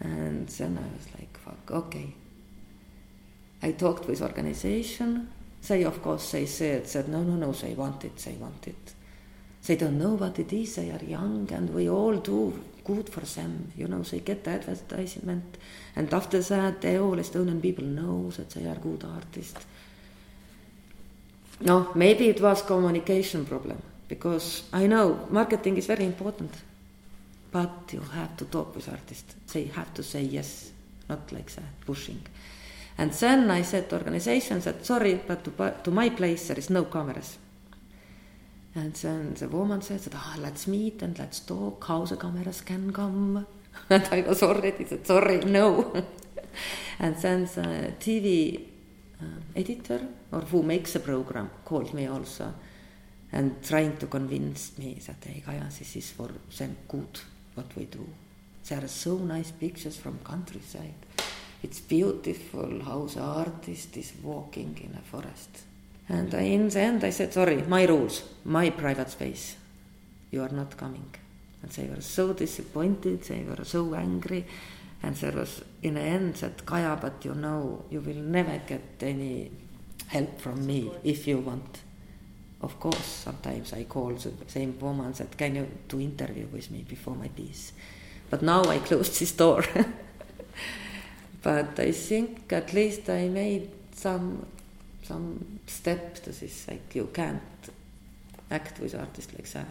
[0.00, 2.12] And then I was like, fuck, okay.
[3.62, 5.30] I talked with organization.
[5.66, 8.94] They, of course, they said, said, no, no, no, they want it, they want it.
[9.66, 13.20] They don't know what it is, they are young, and we all do good for
[13.20, 13.72] them.
[13.76, 15.58] You know, they get the advertisement.
[15.96, 19.66] And after that, they all Estonian people know that they are good artists.
[21.60, 26.52] No, maybe it was communication problem because I know marketing is very important,
[27.50, 29.34] but you have to talk with artists.
[29.52, 30.70] They have to say yes,
[31.08, 32.20] not like that, pushing.
[32.98, 36.70] And then I said to organizations that sorry, but to, to my place there is
[36.70, 37.38] no cameras.
[38.76, 42.60] And then the woman said that ah, let's meet and let's talk how the cameras
[42.60, 43.46] can come.
[43.90, 45.92] and I was already said sorry, no.
[46.98, 48.60] and then the TV
[49.20, 49.24] uh,
[49.54, 50.00] editor
[50.32, 52.52] or who makes the program called me also
[53.32, 57.20] and trying to convince me that hey Kaja, this is for them good
[57.54, 58.06] what we do.
[58.68, 60.94] There are so nice pictures from countryside.
[61.62, 65.62] It's beautiful how the artist is walking in a forest.
[66.08, 69.56] And in the end I said, sorry, my rules, my private space.
[70.30, 71.14] You are not coming.
[71.62, 74.44] And they were so disappointed, they were so angry.
[75.02, 78.82] And there was in the end that Kaja, but you know, you will never get
[79.00, 79.50] any
[80.08, 81.80] help from me if you want
[82.64, 86.82] of course, sometimes I call the same woman that can you do interview with me
[86.88, 87.72] before my piece.
[88.30, 89.62] But now I closed this door.
[91.42, 94.46] but I think at least I made some
[95.04, 96.66] some step to this.
[96.68, 97.42] Like you can't
[98.50, 99.66] act with artists like that.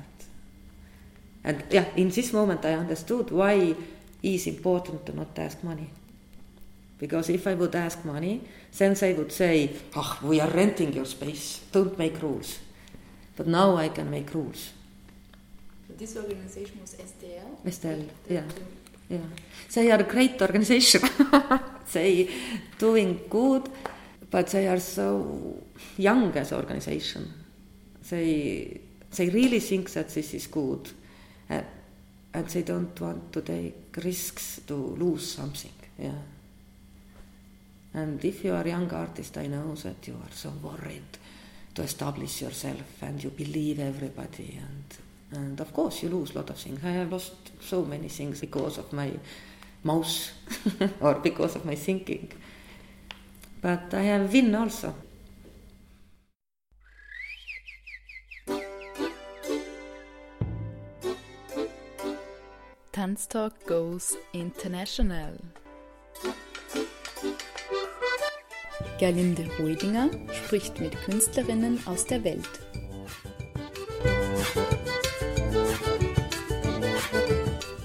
[1.44, 3.76] And yeah, in this moment I understood why
[4.22, 5.90] it's important to not ask money.
[7.00, 8.42] Because if I would ask money,
[8.78, 12.60] then they would say, oh, we are renting your space, don't make rules.
[13.36, 14.72] But now I can make rules.
[15.88, 17.66] But this organization was STL?
[17.66, 18.44] STL, yeah.
[19.10, 19.18] Yeah,
[19.74, 21.02] they are a great organization.
[21.94, 22.30] they
[22.80, 23.70] doing good,
[24.34, 25.62] but they are so
[25.96, 27.32] young as organization.
[28.10, 28.82] They
[29.16, 30.90] they really think that this is good,
[31.52, 31.62] uh,
[32.34, 35.72] and they don't want to take risks to lose something.
[36.00, 36.22] Yeah.
[37.94, 41.20] And if you are a young artist, I know that you are so worried
[41.76, 46.50] to establish yourself and you believe everybody and and of course you lose a lot
[46.50, 46.80] of things.
[46.84, 49.12] I have lost so many things because of my
[49.84, 50.32] mouse
[51.02, 52.32] or because of my thinking.
[53.64, 54.94] But I have win also.
[62.92, 65.40] Tanztalk goes international.
[69.00, 72.60] Gerlinde Hoidinger spricht mit Künstlerinnen aus der Welt.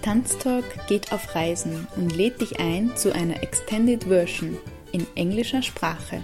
[0.03, 4.59] Tanztalk geht auf Reisen und lädt dich ein zu einer Extended Version
[4.93, 6.23] in englischer Sprache.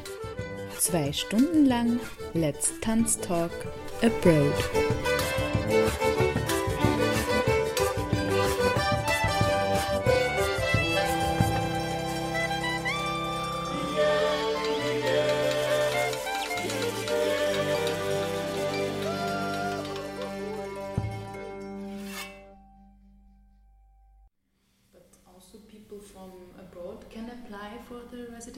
[0.78, 2.00] Zwei Stunden lang
[2.34, 3.52] Let's Tanztalk
[4.02, 4.52] Abroad.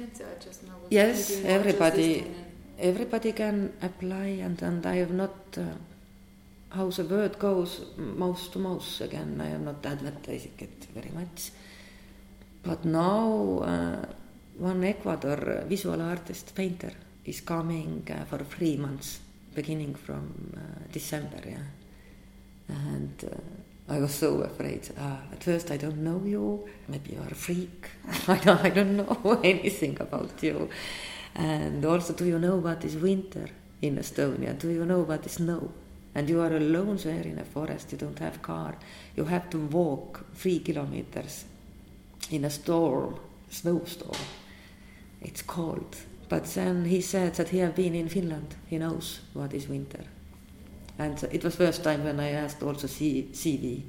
[0.06, 0.24] Residency.
[0.24, 2.24] I just now Yes, everybody.
[2.78, 5.62] Everybody can apply, and, and I have not, uh,
[6.68, 11.52] how the word goes, mouse to mouse again, I am not advertising it very much.
[12.62, 14.04] But now, uh,
[14.58, 16.92] one Ecuador visual artist, painter,
[17.24, 19.20] is coming uh, for three months,
[19.54, 21.56] beginning from uh, December, yeah.
[22.68, 23.36] And uh,
[23.88, 24.88] I was so afraid.
[24.98, 26.68] Uh, at first, I don't know you.
[26.88, 27.88] Maybe you are a freak.
[28.28, 30.68] I don't, I don't know anything about you.
[31.36, 33.48] And also, do you know what is winter
[33.82, 34.58] in Estonia?
[34.58, 35.70] Do you know what is snow?
[36.14, 37.92] And you are alone there in a forest.
[37.92, 38.74] You don't have car.
[39.14, 41.44] You have to walk three kilometers
[42.30, 44.18] in a storm, snowstorm.
[45.20, 45.96] It's cold.
[46.28, 48.56] But then he said that he have been in Finland.
[48.66, 50.04] He knows what is winter.
[50.98, 53.82] And it was first time when I asked also C- CV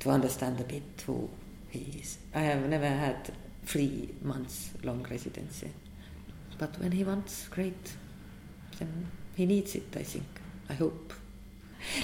[0.00, 1.28] to understand a bit who
[1.70, 2.18] he is.
[2.34, 3.32] I have never had
[3.64, 5.70] three months long residency.
[6.58, 7.92] But when he wants, great.
[8.78, 9.06] Then
[9.36, 10.26] he needs it, I think.
[10.68, 11.14] I hope.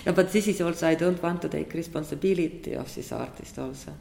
[0.07, 3.93] No, but this is also, I don't want to take responsibility of this artist also.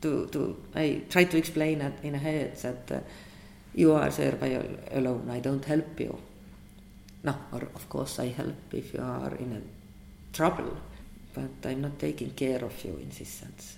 [0.00, 3.00] To, to, I try to explain it in a head that uh,
[3.74, 6.18] you are there by al- alone, I don't help you.
[7.22, 9.79] No, or of course I help if you are in a
[10.32, 10.76] trouble,
[11.34, 13.76] but I'm not taking care of you in this sense.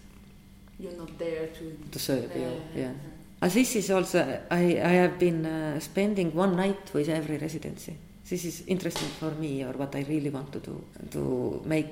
[0.78, 2.92] You're not there to To serve you, Uh, yeah.
[3.40, 4.18] Uh, this is also,
[4.50, 7.96] I, I have been uh, spending one night with every residency.
[8.28, 11.88] This is interesting for me, or what I really want to do, to make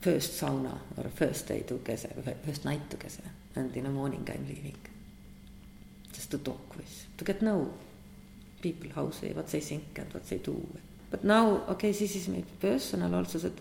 [0.00, 2.08] first sauna or first day together,
[2.44, 3.24] first night together,
[3.56, 4.76] and in the morning I'm leaving.
[6.12, 7.72] Just to talk with, to get know
[8.62, 10.66] people, how they, what they think and what they do.
[11.10, 13.58] But now, okay, this is my personal also that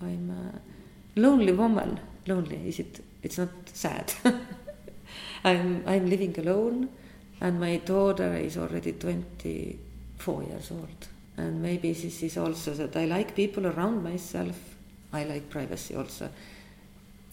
[0.00, 2.00] I'm a lonely woman.
[2.26, 3.00] Lonely, is it?
[3.22, 4.12] It's not sad.
[5.44, 6.88] I'm I'm living alone,
[7.40, 9.78] and my daughter is already twenty
[10.18, 11.08] four years old.
[11.36, 14.56] And maybe this is also that I like people around myself.
[15.12, 16.28] I like privacy also.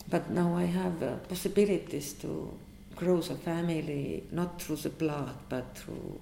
[0.10, 2.58] But now I have uh, possibilities to
[2.96, 6.20] grow a family, not through the blood, but through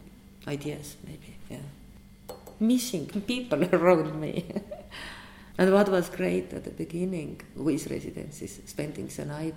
[0.48, 1.36] ideas, maybe.
[1.50, 1.58] Yeah,
[2.60, 4.46] missing people around me.
[5.58, 9.56] and what was great at the beginning with residencies, spending the night,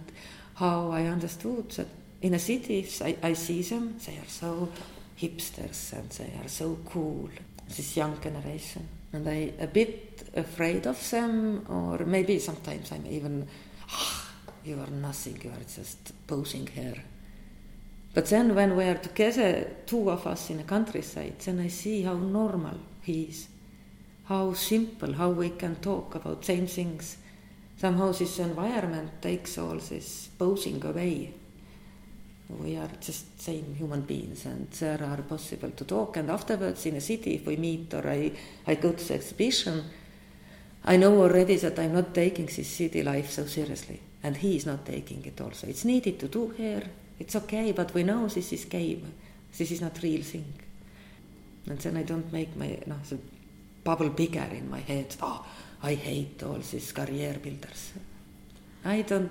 [0.54, 1.88] how I understood that
[2.20, 4.68] in a city, I, I see them, they are so
[5.20, 7.28] hipsters and they are so cool,
[7.68, 8.88] this young generation.
[9.12, 13.46] And I a bit afraid of them, or maybe sometimes I'm even,
[13.90, 14.30] ah,
[14.64, 17.02] you are nothing, you are just posing here.
[18.14, 22.02] But then when we are together, two of us in a countryside, then I see
[22.02, 23.48] how normal he is,
[24.28, 27.16] how simple, how we can talk about same things.
[27.78, 31.32] Somehow this environment takes all this posing away.
[32.48, 36.96] We are just same human beings and there are possible to talk and afterwards in
[36.96, 38.32] a city if we meet or I,
[38.66, 39.84] I go to the exhibition,
[40.84, 44.66] I know already that I'm not taking this city life so seriously and he is
[44.66, 45.66] not taking it also.
[45.66, 46.84] It's needed to do here,
[47.18, 49.12] it's okay, but we know this is game,
[49.56, 50.52] this is not real thing.
[51.66, 53.18] And then I don't make my no, the
[53.84, 55.16] bubble bigger in my head.
[55.22, 55.44] Oh,
[55.82, 57.92] I hate all these career builders.
[58.84, 59.30] I don't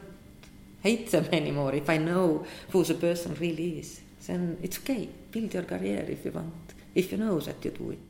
[0.81, 4.01] hate them anymore if I know who the person really is.
[4.25, 5.09] Then it's okay.
[5.31, 8.06] Build your career if you want, if you know that you do it.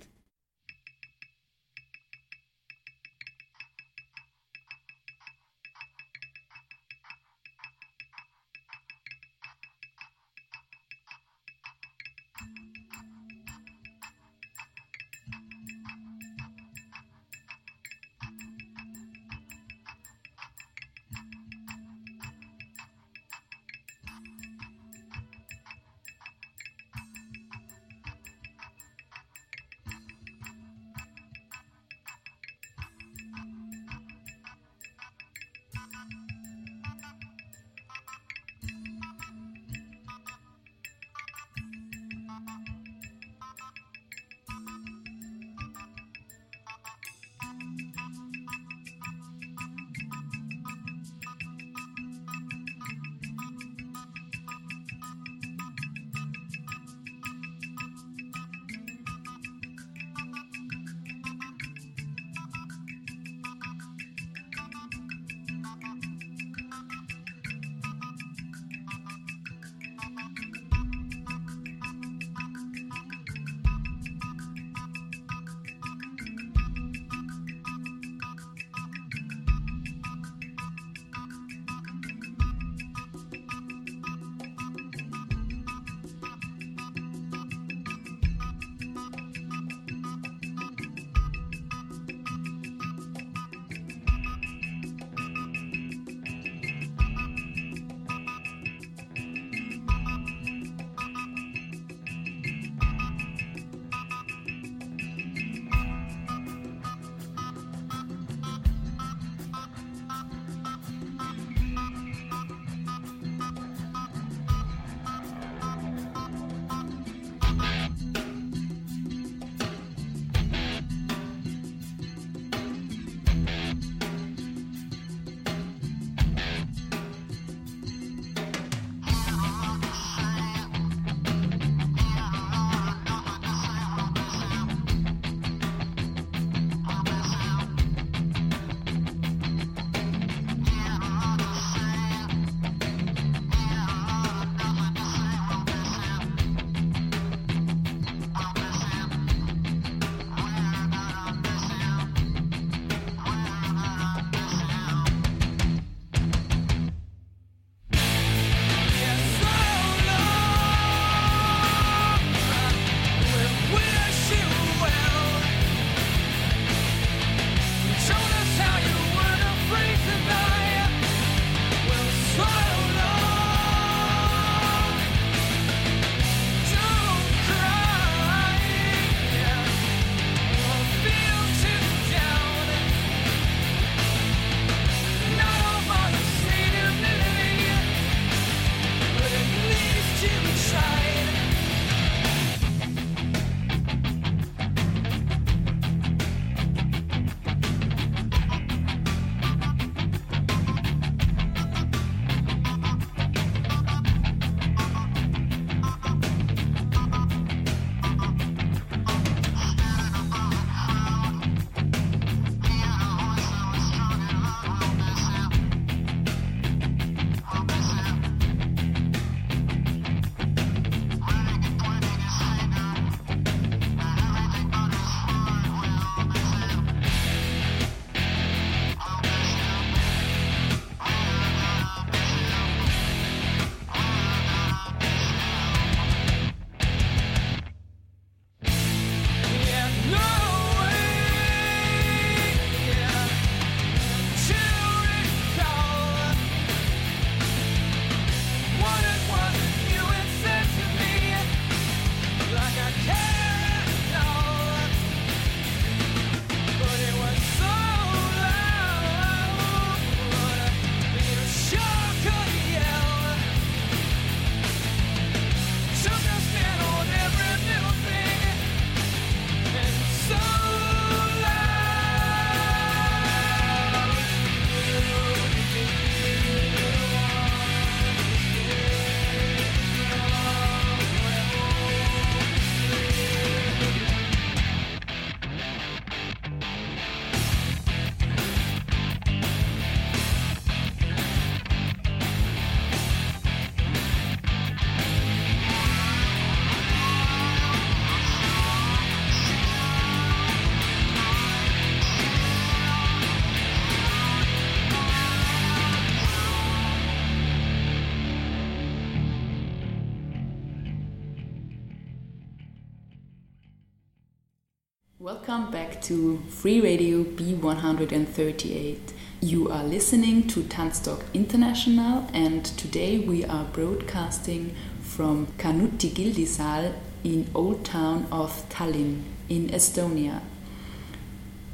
[315.48, 319.00] Welcome back to Free Radio B138.
[319.40, 327.50] You are listening to Tanztalk International, and today we are broadcasting from Kanuti Gildisal in
[327.56, 330.42] Old Town of Tallinn in Estonia.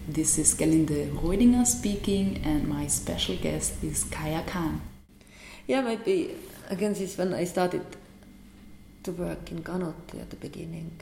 [0.08, 4.82] This is Galinde Reudinger speaking, and my special guest is Kaya Khan.
[5.66, 6.36] Yeah, maybe
[6.70, 7.84] again, this when I started
[9.02, 11.00] to work in Kanuti at the beginning.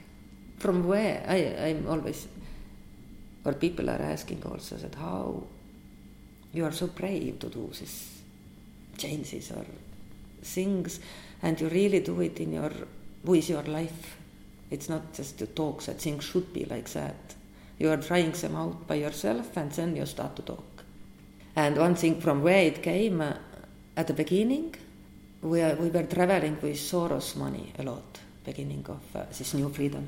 [0.57, 2.27] From where I, I'm always,
[3.43, 5.43] or people are asking also that how
[6.53, 8.21] you are so brave to do these
[8.97, 9.65] changes or
[10.43, 10.99] things,
[11.41, 12.71] and you really do it in your
[13.23, 14.17] with your life.
[14.69, 17.35] It's not just to talk that things should be like that.
[17.77, 20.83] You are trying them out by yourself, and then you start to talk.
[21.55, 23.33] And one thing from where it came uh,
[23.97, 24.75] at the beginning,
[25.41, 29.69] we, are, we were traveling with Soros money a lot, beginning of uh, this new
[29.69, 30.07] freedom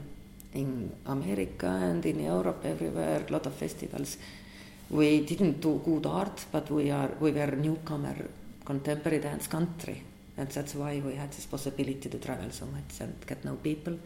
[0.54, 4.18] in America and in Europe, everywhere, a lot of festivals.
[4.90, 8.16] We didn't do good art, but we are we were newcomer
[8.64, 10.04] contemporary dance country,
[10.38, 13.98] and that's why we had this possibility to travel so much and get know people.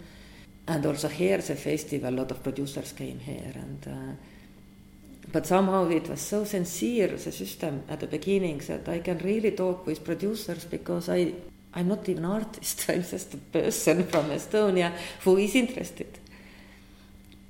[0.68, 4.14] And also here, the festival, a lot of producers came here, and uh,
[5.32, 9.52] but somehow it was so sincere the system at the beginning that I can really
[9.52, 11.34] talk with producers because I
[11.74, 12.86] I'm not even artist.
[12.90, 14.94] I'm just a person from Estonia
[15.24, 16.20] who is interested.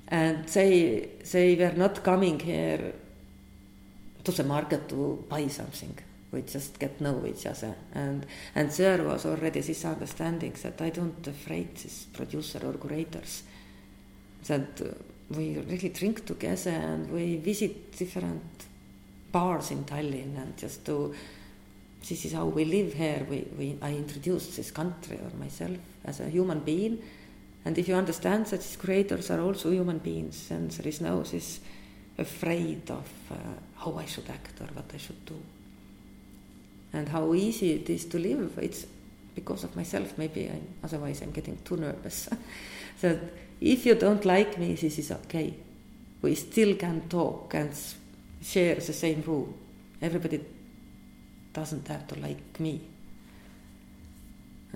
[0.08, 2.92] And they they were not coming here
[4.24, 5.96] to the market to buy something.
[6.30, 10.90] We just get know each other, and and there was already this understanding that I
[10.90, 13.42] don't afraid this producer or curators,
[14.46, 14.86] that uh,
[15.30, 18.42] we really drink together and we visit different
[19.30, 21.14] bars in Tallinn and just to
[22.08, 23.26] this is how we live here.
[23.28, 27.02] We, we I introduced this country or myself as a human being,
[27.68, 31.22] and if you understand that these creators are also human beings, and there is no
[31.22, 31.60] this
[32.16, 33.34] afraid of uh,
[33.76, 35.38] how I should act or what I should do,
[36.94, 38.58] and how easy it is to live.
[38.58, 38.86] It's
[39.34, 40.16] because of myself.
[40.16, 42.30] Maybe I'm, otherwise I'm getting too nervous.
[43.02, 43.18] that
[43.60, 45.52] if you don't like me, this is okay.
[46.22, 47.70] We still can talk and
[48.40, 49.52] share the same room.
[50.00, 50.40] Everybody
[51.52, 52.80] doesn't have to like me.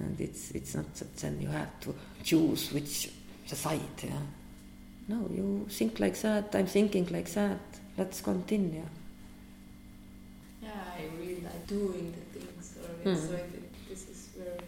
[0.02, 3.10] And it's it's not that then you have to choose which
[3.46, 4.18] side, yeah.
[5.08, 7.60] No, you think like that, I'm thinking like that.
[7.96, 8.84] Let's continue.
[10.62, 13.16] Yeah, I really like doing the things, or Hmm.
[13.28, 14.58] so it, this is very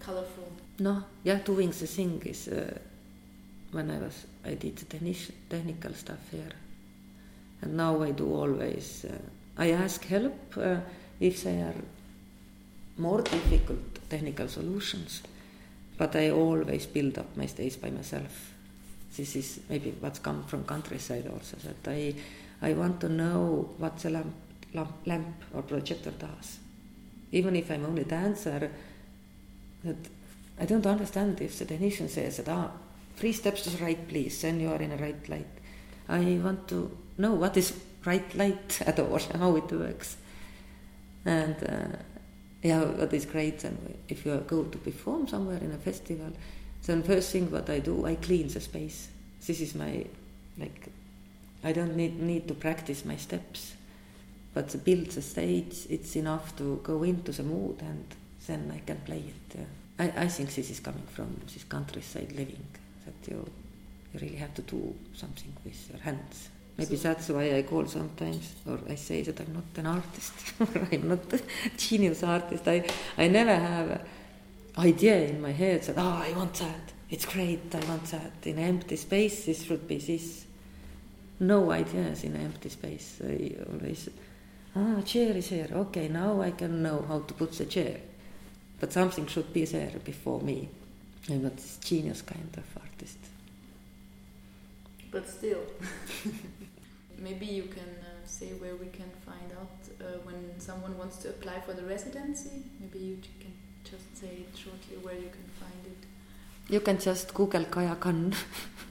[0.00, 0.48] colorful.
[0.78, 2.78] No, yeah, doing the thing is uh,
[3.72, 6.52] when I was I did the technic- technical stuff here,
[7.62, 9.04] and now I do always.
[9.04, 9.18] Uh,
[9.58, 10.76] I ask help uh,
[11.20, 11.74] if they are
[12.98, 13.78] more difficult
[14.08, 15.22] technical solutions,
[15.96, 18.52] but I always build up my stage by myself.
[19.16, 22.14] This is maybe what's come from countryside also that I
[22.62, 24.34] I want to know what the lamp,
[24.72, 26.58] lamp, lamp or projector does,
[27.32, 28.70] even if I'm only dancer.
[29.84, 29.96] That
[30.60, 32.70] I don't understand if the technician says that ah
[33.16, 35.54] three steps to the right please then you are in a right light.
[36.08, 37.72] I want to know what is
[38.04, 40.16] right light at all how it works.
[41.24, 41.96] And uh,
[42.62, 43.76] yeah, what is great then
[44.08, 46.32] if you go to perform somewhere in a festival,
[46.86, 49.08] then first thing what I do I clean the space.
[49.46, 50.04] This is my
[50.58, 50.88] like
[51.64, 53.74] I don't need need to practice my steps,
[54.54, 58.04] but to build the stage it's enough to go into the mood and
[58.46, 59.58] then I can play it.
[59.58, 59.64] Yeah.
[59.98, 62.66] I, I think this is coming from this countryside living
[63.04, 63.44] that you
[64.12, 66.48] you really have to do something with your hands.
[66.76, 70.88] Maybe that's why I call sometimes, or I say that I'm not an artist, or
[70.90, 71.40] I'm not a
[71.76, 72.66] genius artist.
[72.66, 72.84] I,
[73.18, 74.00] I never have an
[74.78, 76.92] idea in my head that, oh, I want that.
[77.10, 78.32] It's great, I want that.
[78.44, 80.46] In empty space, this should be this.
[81.40, 83.20] No ideas in empty space.
[83.22, 84.08] I always,
[84.74, 85.68] ah, chair is here.
[85.70, 87.98] Okay, now I can know how to put the chair.
[88.80, 90.68] But something should be there before me.
[91.30, 93.18] I'm not this genius kind of artist.
[95.10, 95.60] But still,
[97.22, 101.28] maybe you can uh, say where we can find out uh, when someone wants to
[101.28, 102.62] apply for the residency.
[102.80, 103.52] Maybe you can
[103.84, 106.00] just say it shortly where you can find it.
[106.72, 108.34] You can just Google Kaja Kann.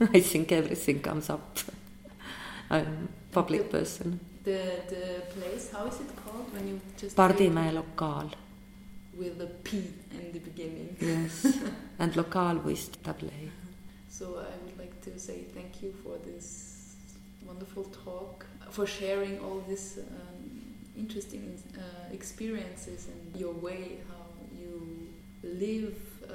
[0.14, 1.58] I think everything comes up.
[2.70, 4.20] I'm a public person.
[4.44, 5.04] The the
[5.34, 8.30] place, how is it called when you just Pardimäe lokaal.
[9.16, 9.76] with a P
[10.10, 10.96] in the beginning.
[11.00, 11.46] Yes.
[11.98, 13.50] and lokaal with double A.
[14.08, 16.71] So I would like to say thank you for this
[17.52, 20.50] wonderful talk, for sharing all these um,
[20.96, 21.44] interesting
[21.76, 21.80] uh,
[22.12, 24.24] experiences and your way how
[24.58, 25.08] you
[25.42, 25.98] live
[26.28, 26.32] uh,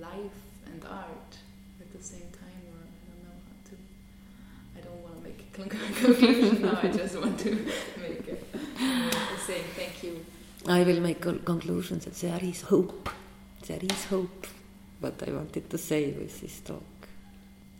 [0.00, 1.32] life and art
[1.80, 2.62] at the same time.
[2.72, 3.74] Or I don't know how to.
[4.76, 6.78] I don't want to make a conclusion now.
[6.82, 7.50] I just want to
[8.04, 8.36] make a,
[8.84, 10.24] a saying thank you.
[10.68, 13.08] I will make a conclusion that there is hope.
[13.66, 14.46] There is hope.
[15.00, 16.82] What I wanted to say with this talk.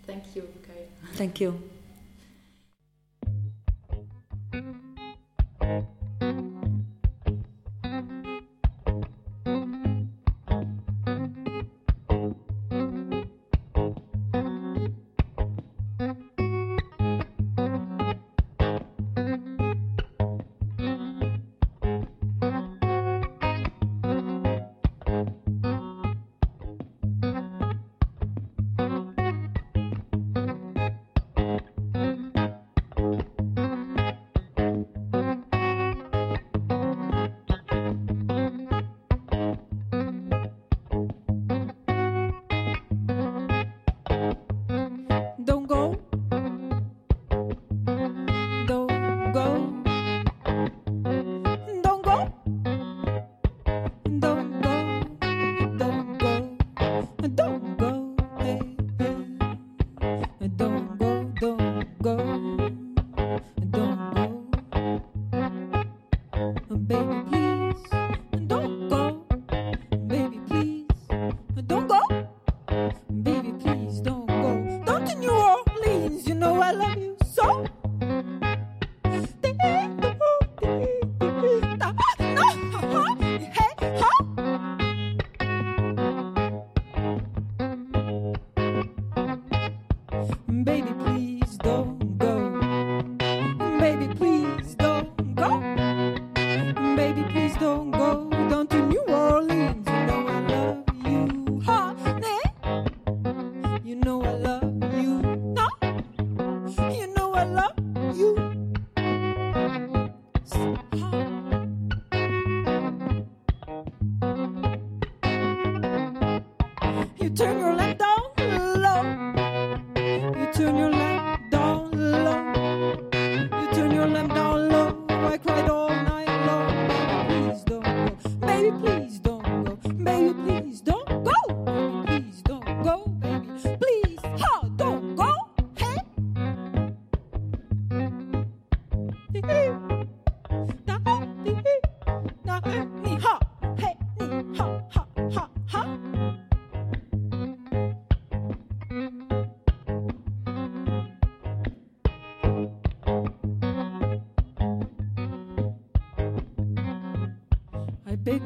[0.07, 0.83] Thank you, Kai.
[1.15, 1.80] Thank you.
[4.53, 6.00] Música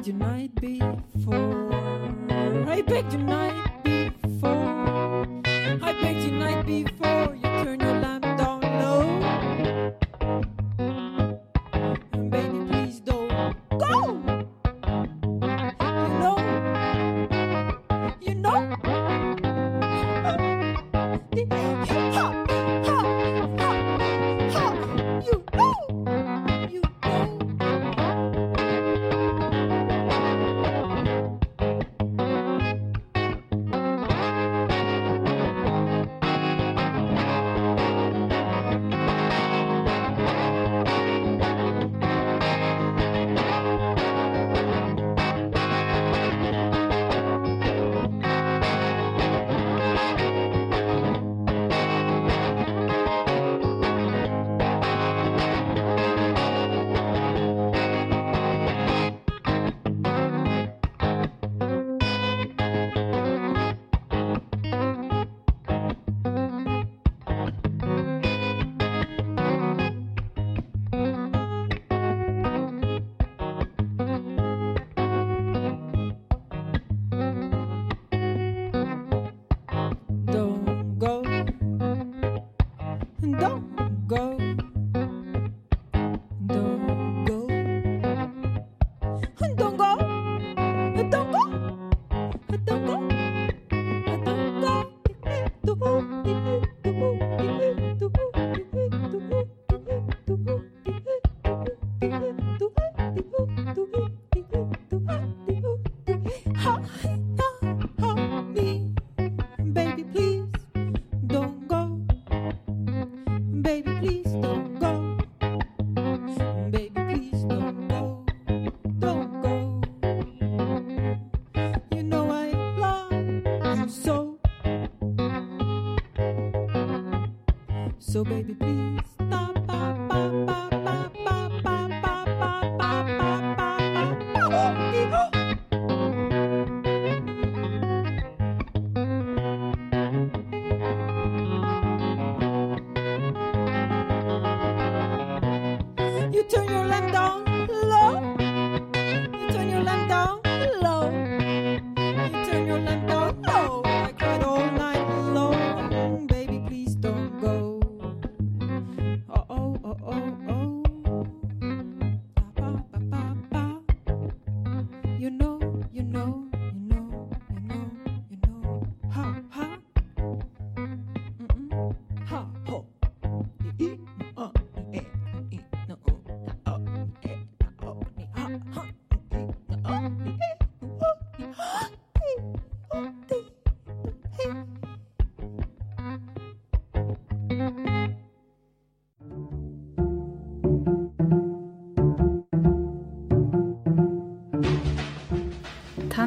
[0.07, 0.79] you might be.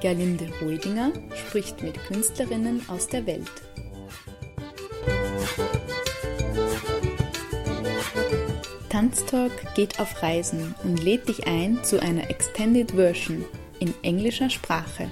[0.00, 3.50] Gerlinde Rödinger spricht mit Künstlerinnen aus der Welt.
[8.88, 13.44] Tanztalk geht auf Reisen und lädt dich ein zu einer Extended Version
[13.80, 15.10] in englischer Sprache.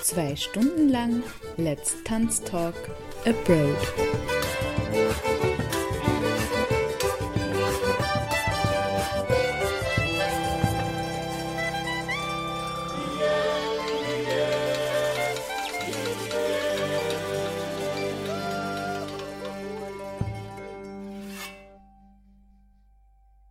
[0.00, 1.22] Zwei Stunden lang
[1.56, 2.74] Let's Tanztalk
[3.26, 3.76] Abroad.